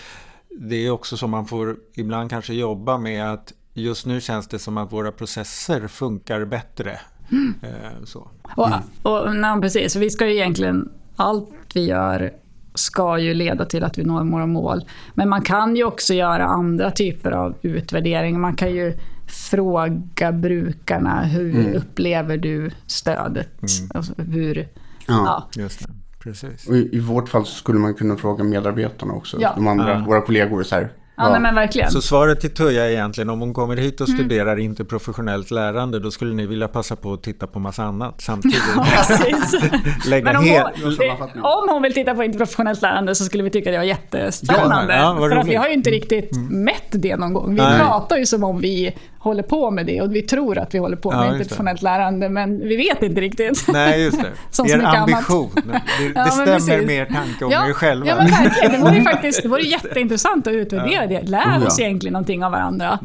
det 0.59 0.75
är 0.75 0.91
också 0.91 1.17
så 1.17 1.27
man 1.27 1.45
får 1.45 1.75
ibland 1.93 2.29
kanske 2.29 2.53
jobba 2.53 2.97
med 2.97 3.33
att 3.33 3.53
just 3.73 4.05
nu 4.05 4.21
känns 4.21 4.47
det 4.47 4.59
som 4.59 4.77
att 4.77 4.93
våra 4.93 5.11
processer 5.11 5.87
funkar 5.87 6.45
bättre. 6.45 6.99
Mm. 7.31 7.53
Eh, 7.61 8.03
Så. 8.05 8.27
Och, 8.55 8.69
och, 9.01 9.35
nej, 9.35 9.61
precis, 9.61 9.93
så 9.93 9.99
vi 9.99 10.09
ska 10.09 10.27
ju 10.27 10.33
egentligen, 10.33 10.89
allt 11.15 11.49
vi 11.73 11.85
gör 11.85 12.31
ska 12.75 13.17
ju 13.17 13.33
leda 13.33 13.65
till 13.65 13.83
att 13.83 13.97
vi 13.97 14.03
når 14.03 14.23
våra 14.31 14.45
mål. 14.45 14.81
Men 15.13 15.29
man 15.29 15.41
kan 15.41 15.75
ju 15.75 15.83
också 15.83 16.13
göra 16.13 16.45
andra 16.45 16.91
typer 16.91 17.31
av 17.31 17.55
utvärdering. 17.61 18.39
Man 18.39 18.55
kan 18.55 18.71
ju 18.75 18.97
fråga 19.31 20.31
brukarna, 20.31 21.23
hur 21.23 21.73
upplever 21.75 22.37
du 22.37 22.71
stödet? 22.87 23.49
Alltså, 23.93 24.13
hur, 24.17 24.57
ja. 24.57 25.47
Ja. 25.55 25.61
Just 25.61 25.79
det, 25.79 25.87
precis. 26.23 26.67
Och 26.67 26.75
i, 26.75 26.89
I 26.95 26.99
vårt 26.99 27.29
fall 27.29 27.45
så 27.45 27.55
skulle 27.55 27.79
man 27.79 27.93
kunna 27.93 28.17
fråga 28.17 28.43
medarbetarna 28.43 29.13
också. 29.13 29.37
Ja. 29.41 29.53
De 29.55 29.67
andra, 29.67 29.89
Ja. 29.89 30.03
våra 30.07 30.21
kollegor. 30.21 30.63
Så 30.63 30.75
här. 30.75 30.91
Ja, 31.17 31.29
nej, 31.29 31.39
men 31.41 31.55
verkligen. 31.55 31.91
Så 31.91 32.01
svaret 32.01 32.39
till 32.41 32.53
Tuija 32.53 32.85
är 32.85 32.89
egentligen 32.89 33.29
om 33.29 33.39
hon 33.39 33.53
kommer 33.53 33.77
hit 33.77 34.01
och 34.01 34.09
Mm. 34.09 34.19
studerar 34.19 34.59
interprofessionellt 34.59 35.51
lärande 35.51 35.99
då 35.99 36.11
skulle 36.11 36.33
ni 36.33 36.45
vilja 36.45 36.67
passa 36.67 36.95
på 36.95 37.13
att 37.13 37.23
titta 37.23 37.47
på 37.47 37.59
massa 37.59 37.83
annat 37.83 38.21
samtidigt. 38.21 38.61
Precis. 38.97 39.55
Lägga 40.07 40.25
Men 40.25 40.35
om 40.35 40.43
hel... 40.43 40.63
hon, 40.83 41.41
om 41.43 41.69
hon 41.69 41.81
vill 41.81 41.93
titta 41.93 42.15
på 42.15 42.23
interprofessionellt 42.23 42.81
lärande 42.81 43.15
så 43.15 43.23
skulle 43.25 43.43
vi 43.43 43.49
tycka 43.49 43.71
det 43.71 43.77
var 43.77 43.83
jättespännande. 43.83 44.93
Ja, 44.93 45.15
ja, 45.21 45.29
för 45.29 45.35
att 45.37 45.47
vi 45.47 45.55
har 45.55 45.67
ju 45.67 45.73
inte 45.73 45.89
riktigt 45.89 46.37
mätt 46.49 46.87
det 46.91 47.17
någon 47.17 47.33
gång. 47.33 47.49
Vi 47.55 47.61
Nej. 47.61 47.79
pratar 47.79 48.17
ju 48.17 48.25
som 48.25 48.43
om 48.43 48.59
vi 48.61 48.95
håller 49.23 49.43
på 49.43 49.71
med 49.71 49.85
det 49.85 50.01
och 50.01 50.15
vi 50.15 50.21
tror 50.21 50.57
att 50.57 50.73
vi 50.73 50.77
håller 50.79 50.97
på 50.97 51.11
Ja, 51.13 51.17
med 51.17 51.25
just 51.25 51.37
det. 51.37 51.41
interprofessionellt 51.43 51.81
lärande 51.81 52.29
men 52.29 52.59
vi 52.59 52.75
vet 52.77 53.03
inte 53.03 53.21
riktigt. 53.21 53.65
Nej, 53.73 54.01
just 54.03 54.21
det. 54.21 54.27
Som 54.51 54.65
er 54.65 54.77
mycket 54.77 54.87
annat. 54.89 55.01
ambition. 55.09 55.49
Det, 55.55 55.61
det 56.07 56.11
Ja, 56.15 56.25
stämmer 56.25 56.45
precis. 56.53 56.85
med 56.87 56.89
er 56.95 57.05
tanke 57.05 57.45
om 57.45 57.51
ja, 57.51 57.67
er 57.69 57.73
själva. 57.73 58.07
Ja, 58.07 58.15
men 58.15 58.27
verkligen. 58.27 58.71
Det 58.71 58.77
vore 58.77 58.95
ju 58.95 59.01
faktiskt 59.11 59.41
det 59.43 59.49
vore 59.49 59.61
jätteintressant 59.61 60.47
att 60.47 60.53
utvärdera 60.53 61.07
det. 61.07 61.21
Lär 61.21 61.59
ja. 61.61 61.67
oss 61.67 61.79
egentligen 61.79 62.13
någonting 62.13 62.43
av 62.45 62.51
varandra. 62.51 62.99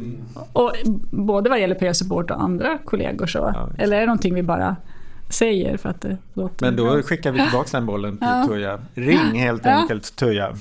Och 0.53 0.73
både 1.11 1.51
vad 1.51 1.61
gäller 1.61 1.75
peer 1.75 1.93
support 1.93 2.31
och 2.31 2.43
andra 2.43 2.79
kollegor. 2.85 3.27
Så. 3.27 3.39
Ja. 3.55 3.69
Eller 3.79 3.97
är 3.97 4.01
det 4.01 4.07
någonting 4.07 4.35
vi 4.35 4.43
bara 4.43 4.77
säger 5.31 5.77
för 5.77 5.89
att 5.89 6.01
det 6.01 6.17
låter 6.35 6.65
Men 6.67 6.77
bra? 6.77 6.95
då 6.95 7.03
skickar 7.03 7.33
vi 7.33 7.41
tillbaka 7.43 7.69
den 7.73 7.87
bollen 7.87 8.19
till 8.19 8.29
Ja. 8.31 8.47
Tuija. 8.49 8.79
Ring 8.95 9.41
helt 9.41 9.65
Ja. 9.65 9.71
enkelt 9.71 10.17
Tuija. 10.17 10.53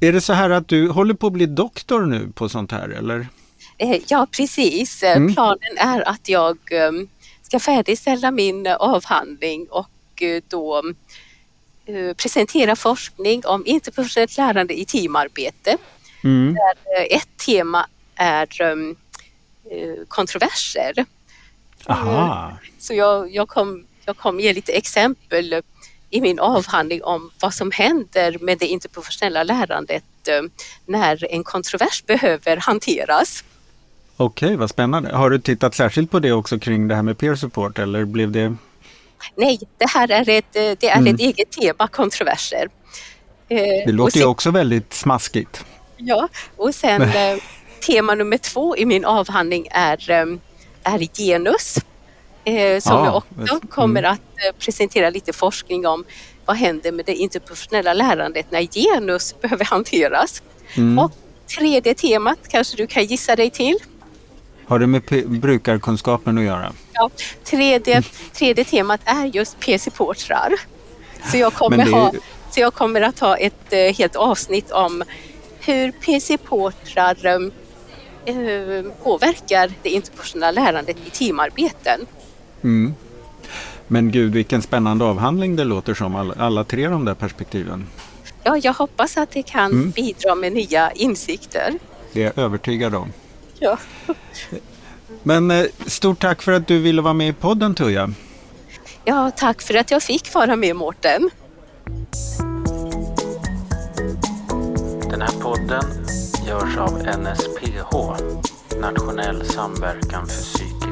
Är 0.00 0.12
det 0.12 0.20
så 0.20 0.32
här 0.32 0.50
att 0.50 0.68
du 0.68 0.88
håller 0.88 1.14
på 1.14 1.26
att 1.26 1.32
bli 1.32 1.46
doktor 1.46 2.06
nu 2.06 2.32
på 2.34 2.48
sånt 2.48 2.72
här 2.72 2.88
eller? 2.88 3.28
Eh, 3.78 4.00
Ja, 4.06 4.26
precis. 4.30 5.02
Eh, 5.02 5.16
Mm. 5.16 5.34
Planen 5.34 5.78
är 5.78 6.08
att 6.08 6.28
jag 6.28 6.58
eh, 6.70 6.92
ska 7.42 7.60
färdigställa 7.60 8.30
min 8.30 8.66
avhandling 8.66 9.66
och 9.70 9.90
då 10.48 10.82
presentera 12.16 12.76
forskning 12.76 13.42
om 13.46 13.66
interprofessionellt 13.66 14.36
lärande 14.36 14.80
i 14.80 14.84
teamarbete. 14.84 15.76
Mm. 16.24 16.54
Där 16.54 17.06
ett 17.16 17.28
tema 17.46 17.86
är 18.14 18.48
kontroverser. 20.08 21.06
Aha. 21.86 22.58
Så 22.78 22.94
jag, 22.94 23.34
jag, 23.34 23.48
kom, 23.48 23.86
jag 24.04 24.16
kommer 24.16 24.42
ge 24.42 24.52
lite 24.52 24.72
exempel 24.72 25.62
i 26.10 26.20
min 26.20 26.38
avhandling 26.38 27.04
om 27.04 27.30
vad 27.40 27.54
som 27.54 27.70
händer 27.70 28.36
med 28.40 28.58
det 28.58 28.66
interprofessionella 28.66 29.42
lärandet 29.42 30.04
eh, 30.28 30.42
när 30.86 31.32
en 31.34 31.44
kontrovers 31.44 32.04
behöver 32.06 32.56
hanteras. 32.56 33.44
Okej, 34.16 34.56
vad 34.56 34.70
spännande. 34.70 35.16
Har 35.16 35.30
du 35.30 35.38
tittat 35.38 35.74
särskilt 35.74 36.10
på 36.10 36.18
det 36.18 36.32
också 36.32 36.58
kring 36.58 36.88
det 36.88 36.94
här 36.94 37.02
med 37.02 37.18
peer 37.18 37.34
support 37.34 37.78
eller 37.78 38.04
blev 38.04 38.30
det? 38.32 38.54
Nej, 39.34 39.58
det 39.78 39.86
här 39.88 40.10
är 40.10 40.28
ett, 40.28 40.56
eh, 40.56 40.62
det 40.80 40.88
är 40.88 40.98
Mm. 40.98 41.14
ett 41.14 41.20
eget 41.20 41.50
tema, 41.50 41.88
kontroverser. 41.88 42.68
Eh, 43.48 43.56
Det 43.58 43.92
låter 43.92 44.16
ju 44.16 44.20
sen, 44.22 44.30
också 44.30 44.50
väldigt 44.50 44.94
smaskigt. 44.94 45.64
Ja, 45.96 46.28
och 46.56 46.74
sen 46.74 47.10
tema 47.86 48.14
nummer 48.14 48.38
två 48.38 48.76
i 48.76 48.84
min 48.84 49.04
avhandling 49.04 49.68
är, 49.70 50.10
är 50.82 51.16
genus. 51.16 51.78
Eh, 52.48 52.80
som 52.80 52.92
Ja, 52.96 53.04
jag 53.04 53.16
också 53.16 53.54
just- 53.54 53.70
kommer 53.72 54.00
mm. 54.02 54.12
att 54.12 54.20
eh, 54.20 54.56
presentera 54.58 55.10
lite 55.10 55.32
forskning 55.32 55.86
om. 55.86 56.04
Vad 56.44 56.56
händer 56.56 56.92
med 56.92 57.06
det 57.06 57.14
interprofessionella 57.14 57.92
lärandet 57.92 58.46
när 58.50 58.62
genus 58.62 59.34
behöver 59.40 59.64
hanteras? 59.64 60.42
Mm. 60.76 60.98
Och 60.98 61.12
tredje 61.58 61.94
temat 61.94 62.38
kanske 62.48 62.76
du 62.76 62.86
kan 62.86 63.04
gissa 63.04 63.36
dig 63.36 63.50
till? 63.50 63.76
Har 64.66 64.78
det 64.78 64.86
med 64.86 65.02
pe- 65.02 65.26
brukarkunskapen 65.40 66.38
att 66.38 66.44
göra? 66.44 66.72
Ja, 66.92 67.10
tredje, 67.44 68.02
tredje 68.32 68.64
temat 68.64 69.00
är 69.04 69.24
just 69.24 69.60
PC-portrar. 69.60 70.52
Så 71.30 71.36
jag 71.36 71.54
kommer, 71.54 71.76
det 71.84 71.90
ha, 71.92 72.12
så 72.50 72.60
jag 72.60 72.74
kommer 72.74 73.00
att 73.00 73.18
ha 73.18 73.36
ett 73.36 73.72
eh, 73.72 73.78
helt 73.94 74.16
avsnitt 74.16 74.70
om 74.70 75.04
hur 75.60 75.92
PC-portrar 75.92 77.26
eh, 78.24 78.92
påverkar 79.02 79.72
det 79.82 79.88
interpersonella 79.90 80.50
lärandet 80.50 80.96
i 81.06 81.10
teamarbeten. 81.10 82.06
Mm. 82.62 82.94
Men 83.88 84.10
gud 84.10 84.32
vilken 84.32 84.62
spännande 84.62 85.04
avhandling 85.04 85.56
det 85.56 85.64
låter 85.64 85.94
som, 85.94 86.14
alla, 86.16 86.34
alla 86.38 86.64
tre 86.64 86.88
de 86.88 87.04
där 87.04 87.14
perspektiven. 87.14 87.86
Ja, 88.42 88.56
jag 88.56 88.72
hoppas 88.72 89.16
att 89.16 89.30
det 89.30 89.42
kan 89.42 89.72
Mm. 89.72 89.90
bidra 89.90 90.34
med 90.34 90.52
nya 90.52 90.92
insikter. 90.92 91.74
Det 92.12 92.20
är 92.22 92.24
jag 92.24 92.38
övertygad 92.44 92.94
om. 92.94 93.12
Ja. 93.58 93.78
Men 95.22 95.50
eh, 95.50 95.64
stort 95.86 96.20
tack 96.20 96.42
för 96.42 96.52
att 96.52 96.66
du 96.66 96.78
ville 96.78 97.02
vara 97.02 97.14
med 97.14 97.28
i 97.28 97.32
podden 97.32 97.74
Tuija. 97.74 98.10
ja, 99.04 99.30
tack 99.36 99.62
för 99.62 99.74
att 99.74 99.90
jag 99.90 100.02
fick 100.02 100.34
vara 100.34 100.56
med 100.56 100.76
Mårten. 100.76 101.30
Den 105.10 105.20
här 105.20 105.40
podden 105.40 105.84
görs 106.46 106.76
av 106.76 106.98
NSPH, 106.98 107.96
Nationell 108.80 109.44
samverkan 109.44 110.26
för 110.26 110.42